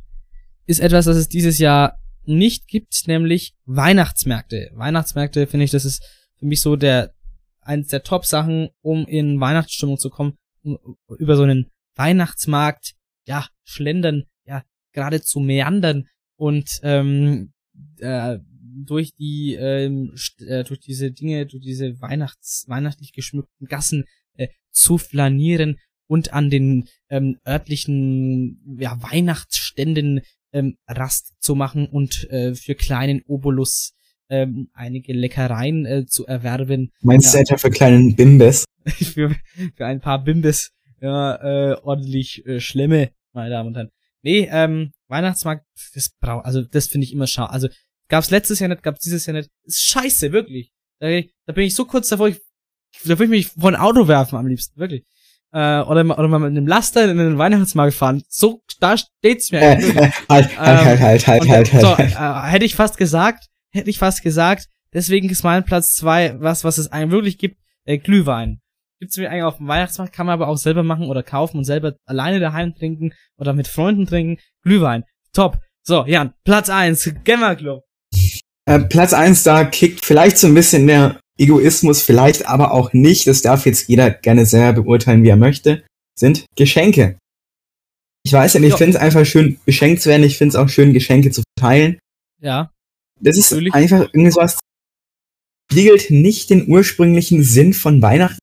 [0.66, 4.72] ist etwas, das es dieses Jahr nicht gibt, nämlich Weihnachtsmärkte.
[4.74, 6.03] Weihnachtsmärkte finde ich, das ist
[6.38, 7.14] für mich so der
[7.62, 12.93] eins der Top-Sachen, um in Weihnachtsstimmung zu kommen, um, über so einen Weihnachtsmarkt,
[13.26, 16.07] ja, schlendern, ja, geradezu meandern
[16.41, 17.53] und ähm,
[17.99, 18.39] äh,
[18.83, 24.05] durch die ähm, äh, durch diese Dinge, durch diese Weihnachts weihnachtlich geschmückten Gassen
[24.37, 25.77] äh, zu flanieren
[26.07, 30.21] und an den ähm, örtlichen ja, Weihnachtsständen
[30.51, 33.93] ähm, Rast zu machen und äh, für kleinen Obolus
[34.29, 36.91] ähm, einige Leckereien äh, zu erwerben.
[37.01, 37.43] Meinst du Ja.
[37.43, 38.65] etwa für kleinen Bimbes?
[38.85, 39.35] für,
[39.75, 40.71] für ein paar Bimbis
[41.01, 43.91] ja, äh, ordentlich äh, Schlemme, meine Damen und Herren.
[44.23, 47.51] Nee, ähm, Weihnachtsmarkt, das brau, also das finde ich immer schade.
[47.51, 47.68] Also
[48.09, 49.49] gab's letztes Jahr nicht, gab's dieses Jahr nicht.
[49.64, 50.72] Ist scheiße, wirklich.
[50.99, 51.07] Da,
[51.45, 52.38] da bin ich so kurz davor, ich,
[53.03, 55.03] da würde ich mich vor ein Auto werfen am liebsten, wirklich.
[55.53, 58.24] Äh, oder, mal- oder mal mit einem Laster in den Weihnachtsmarkt fahren.
[58.30, 59.62] So, da steht's mir.
[59.70, 59.95] Eigentlich.
[60.30, 62.12] halt, halt, halt, halt, halt, Und, halt, halt, so, halt.
[62.47, 66.64] äh, hätte ich fast gesagt, hätte ich fast gesagt, deswegen ist mein Platz zwei was,
[66.64, 68.62] was es einem wirklich gibt, äh, Glühwein.
[69.01, 71.63] Gibt's mir eigentlich auf dem Weihnachtsmarkt, kann man aber auch selber machen oder kaufen und
[71.63, 74.39] selber alleine daheim trinken oder mit Freunden trinken.
[74.61, 75.05] Glühwein.
[75.33, 75.57] Top.
[75.81, 77.83] So, Jan, Platz eins Gamer Club.
[78.67, 83.25] Äh, Platz eins da kickt vielleicht so ein bisschen der Egoismus, vielleicht aber auch nicht.
[83.25, 85.83] Das darf jetzt jeder gerne selber beurteilen, wie er möchte.
[86.15, 87.17] Sind Geschenke.
[88.23, 90.23] Ich weiß ja nicht, ich finde es einfach schön, beschenkt zu werden.
[90.23, 91.97] Ich finde es auch schön, Geschenke zu verteilen.
[92.39, 92.69] Ja,
[93.19, 93.73] Das ist Natürlich.
[93.73, 94.59] einfach irgendwie sowas,
[95.71, 98.40] spiegelt nicht den ursprünglichen Sinn von Weihnachten.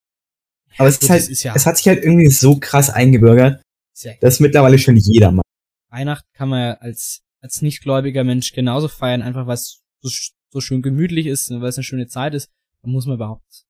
[0.79, 3.63] Aber es ist halt, ist ja, es hat sich halt irgendwie so krass eingebürgert,
[4.03, 5.47] ja dass mittlerweile schon jeder macht.
[5.91, 10.11] Weihnachten kann man ja als, als nichtgläubiger Mensch genauso feiern, einfach weil es so,
[10.51, 12.51] so schön gemütlich ist, und weil es eine schöne Zeit ist.
[12.83, 13.67] Da muss man überhaupt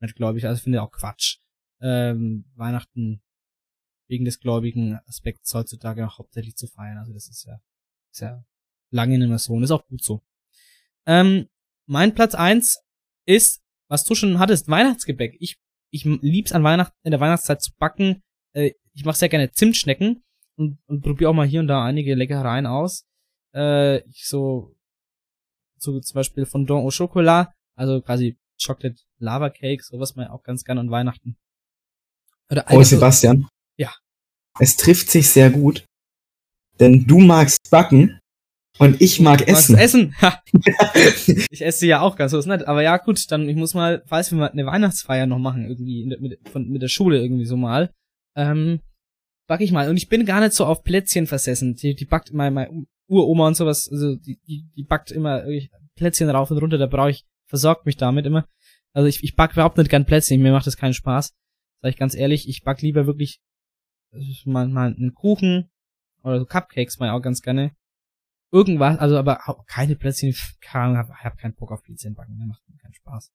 [0.00, 1.38] nicht gläubig, also ich finde auch Quatsch.
[1.80, 3.22] Ähm, Weihnachten
[4.08, 6.98] wegen des gläubigen Aspekts heutzutage auch hauptsächlich zu feiern.
[6.98, 7.60] Also das ist ja,
[8.10, 8.44] ist ja
[8.90, 10.22] lange nicht mehr so und ist auch gut so.
[11.06, 11.48] Ähm,
[11.86, 12.82] mein Platz eins
[13.26, 15.36] ist, was du schon hattest, Weihnachtsgebäck.
[15.40, 15.58] Ich,
[15.92, 18.22] ich lieb's an Weihnachten, in der Weihnachtszeit zu backen.
[18.54, 20.24] Äh, ich mache sehr gerne Zimtschnecken
[20.56, 23.04] und, und probiere auch mal hier und da einige Leckereien aus.
[23.54, 24.74] Äh, ich so,
[25.76, 30.64] so zum Beispiel Fondant au Chocolat, also quasi Chocolate Lava Cake, sowas mal auch ganz
[30.64, 31.36] gerne an Weihnachten.
[32.50, 33.46] Oder Oh, Sebastian.
[33.76, 33.94] Ja.
[34.58, 35.84] Es trifft sich sehr gut,
[36.80, 38.18] denn du magst backen
[38.82, 39.76] und ich mag essen.
[39.76, 40.14] essen?
[41.50, 42.66] Ich esse ja auch ganz so ist nett.
[42.66, 46.08] Aber ja, gut, dann ich muss mal, falls wir mal eine Weihnachtsfeier noch machen, irgendwie
[46.08, 47.92] der, mit, von, mit der Schule irgendwie so mal,
[48.36, 48.80] ähm,
[49.46, 49.88] back ich mal.
[49.88, 51.74] Und ich bin gar nicht so auf Plätzchen versessen.
[51.74, 55.44] Die, die backt meine, meine Uroma und sowas, also die, die, die backt immer
[55.94, 58.46] Plätzchen rauf und runter, da brauche ich, versorgt mich damit immer.
[58.92, 61.32] Also ich, ich back überhaupt nicht gern Plätzchen, mir macht das keinen Spaß.
[61.82, 63.40] Sag ich ganz ehrlich, ich back lieber wirklich
[64.12, 65.70] äh, mal, mal einen Kuchen
[66.22, 67.72] oder so Cupcakes mal auch ganz gerne
[68.52, 72.36] irgendwas, also aber auch keine Plätzchen, ich kann, hab, hab keinen Bock auf Plätzchen backen,
[72.36, 73.32] mir macht mir keinen Spaß.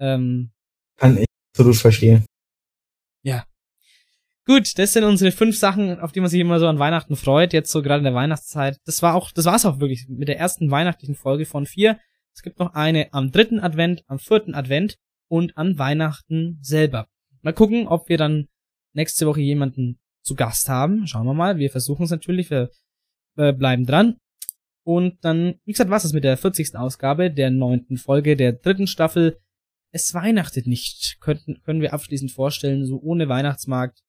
[0.00, 0.50] Ähm,
[0.96, 2.24] Kann ich absolut verstehen.
[4.46, 7.52] gut, das sind unsere fünf Sachen, auf die man sich immer so an Weihnachten freut,
[7.52, 8.78] jetzt so gerade in der Weihnachtszeit.
[8.84, 12.00] Das war auch, das war's auch wirklich mit der ersten weihnachtlichen Folge von vier.
[12.34, 14.96] Es gibt noch eine am dritten Advent, am vierten Advent
[15.28, 17.06] und an Weihnachten selber.
[17.42, 18.48] Mal gucken, ob wir dann
[18.92, 21.06] nächste Woche jemanden zu Gast haben.
[21.06, 21.58] Schauen wir mal.
[21.58, 22.50] Wir versuchen es natürlich.
[22.50, 22.70] Wir
[23.40, 24.16] äh, bleiben dran.
[24.84, 26.76] Und dann, wie gesagt, war's das mit der 40.
[26.76, 29.38] Ausgabe der neunten Folge der dritten Staffel.
[29.92, 34.00] Es weihnachtet nicht, könnten, können wir abschließend vorstellen, so ohne Weihnachtsmarkt,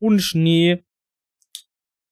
[0.00, 0.84] ohne Schnee,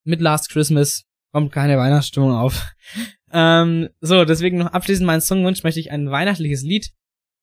[0.05, 2.73] mit Last Christmas kommt keine Weihnachtsstimmung auf.
[3.33, 6.93] ähm, so, deswegen noch abschließend meinen Songwunsch möchte ich ein weihnachtliches Lied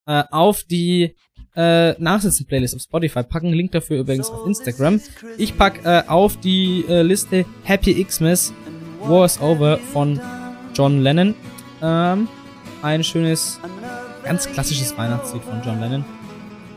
[0.06, 1.16] äh, auf die
[1.54, 3.52] äh, Nachsitzen-Playlist auf Spotify packen.
[3.52, 5.00] Link dafür übrigens auf Instagram.
[5.38, 8.52] Ich pack äh, auf die äh, Liste Happy Xmas
[9.04, 10.20] War is Over von
[10.74, 11.34] John Lennon.
[11.82, 12.28] Ähm,
[12.82, 13.60] ein schönes,
[14.24, 16.04] ganz klassisches Weihnachtslied von John Lennon.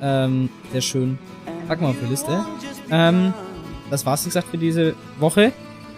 [0.01, 1.19] Ähm, sehr schön.
[1.67, 2.43] Packen wir auf die Liste.
[2.89, 3.33] Ähm,
[3.89, 5.51] das war's, wie gesagt, für diese Woche.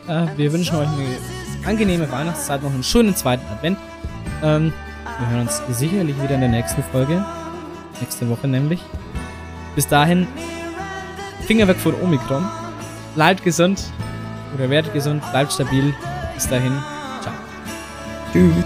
[0.07, 3.77] Äh, wir wünschen euch eine angenehme Weihnachtszeit, noch einen schönen zweiten Advent.
[4.43, 4.73] Ähm,
[5.19, 7.25] wir hören uns sicherlich wieder in der nächsten Folge.
[7.99, 8.81] Nächste Woche nämlich.
[9.75, 10.27] Bis dahin,
[11.45, 12.45] Finger weg von Omikron.
[13.15, 13.81] Bleibt gesund
[14.55, 15.93] oder werdet gesund, bleibt stabil.
[16.37, 16.83] Bis dahin,
[17.19, 17.33] ciao.
[18.31, 18.63] Tschüss.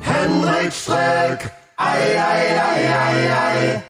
[0.00, 3.80] Henrik Streck, ei, ei,